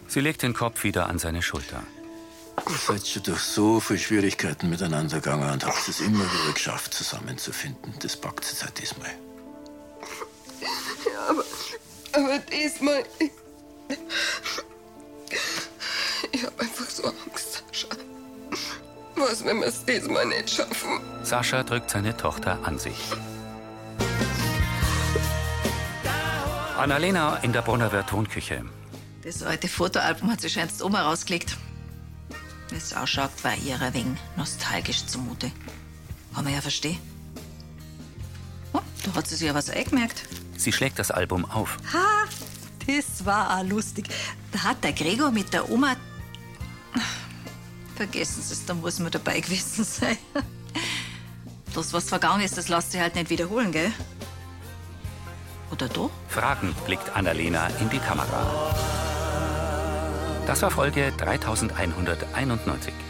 Sie 0.07 0.21
legt 0.21 0.41
den 0.41 0.53
Kopf 0.53 0.83
wieder 0.83 1.07
an 1.07 1.19
seine 1.19 1.41
Schulter. 1.41 1.83
Ihr 2.67 2.75
seid 2.75 3.07
schon 3.07 3.23
durch 3.23 3.39
so 3.41 3.79
viele 3.79 3.99
Schwierigkeiten 3.99 4.69
miteinander 4.69 5.19
gegangen 5.19 5.51
und 5.51 5.65
habt 5.65 5.87
es 5.87 5.99
immer 5.99 6.23
wieder 6.23 6.53
geschafft, 6.53 6.93
zusammenzufinden. 6.93 7.93
Das 8.01 8.15
packt 8.15 8.43
es 8.43 8.63
halt 8.63 8.79
diesmal. 8.79 9.09
Ja, 10.61 11.29
aber, 11.29 11.43
aber 12.13 12.39
diesmal. 12.39 13.03
Ich, 13.19 13.31
ich 16.31 16.43
hab 16.45 16.59
einfach 16.59 16.89
so 16.89 17.03
Angst, 17.03 17.63
Sascha. 17.71 17.87
Was, 19.15 19.43
wenn 19.45 19.59
wir 19.59 19.67
es 19.67 19.85
diesmal 19.85 20.25
nicht 20.25 20.49
schaffen? 20.49 20.99
Sascha 21.23 21.63
drückt 21.63 21.89
seine 21.89 22.15
Tochter 22.15 22.59
an 22.63 22.79
sich. 22.79 22.97
Annalena 26.77 27.37
in 27.41 27.51
der 27.51 27.61
Brunnerwirt 27.61 28.09
Tonküche. 28.09 28.63
Das 29.23 29.43
alte 29.43 29.67
Fotoalbum 29.67 30.31
hat 30.31 30.39
sie 30.39 30.49
scheinst 30.49 30.81
Oma 30.81 31.01
rausgelegt. 31.01 31.57
Wie 32.69 32.75
es 32.75 32.93
ausschaut, 32.93 33.31
war 33.43 33.55
ihr 33.55 33.81
ein 33.81 33.93
wenig 33.93 34.19
nostalgisch 34.35 35.05
zumute. 35.05 35.51
Kann 36.33 36.43
man 36.43 36.53
ja 36.53 36.61
verstehen. 36.61 36.99
Oh, 38.73 38.81
da 39.03 39.15
hat 39.15 39.27
sie 39.27 39.35
sich 39.35 39.47
ja 39.47 39.55
was 39.55 39.69
eingemerkt. 39.69 40.23
Sie 40.57 40.71
schlägt 40.71 40.99
das 40.99 41.09
Album 41.09 41.45
auf. 41.45 41.77
Ha, 41.93 42.25
das 42.85 43.25
war 43.25 43.57
auch 43.57 43.63
lustig. 43.63 44.09
Da 44.51 44.63
hat 44.63 44.83
der 44.83 44.93
Gregor 44.93 45.31
mit 45.31 45.51
der 45.53 45.69
Oma. 45.69 45.95
Vergessen 47.95 48.41
Sie 48.41 48.53
es, 48.53 48.65
da 48.65 48.73
muss 48.73 48.99
man 48.99 49.11
dabei 49.11 49.39
gewesen 49.41 49.83
sein. 49.83 50.17
Das, 51.73 51.91
was 51.91 52.05
vergangen 52.05 52.41
ist, 52.41 52.57
das 52.57 52.69
lässt 52.69 52.91
sich 52.91 53.01
halt 53.01 53.15
nicht 53.15 53.29
wiederholen, 53.29 53.71
gell? 53.71 53.91
Oder 55.71 55.87
doch? 55.87 56.09
Fragend 56.29 56.83
blickt 56.85 57.09
Annalena 57.15 57.67
in 57.79 57.89
die 57.89 57.99
Kamera. 57.99 58.75
Das 60.49 60.63
war 60.63 60.71
Folge 60.71 61.13
3191. 61.15 63.08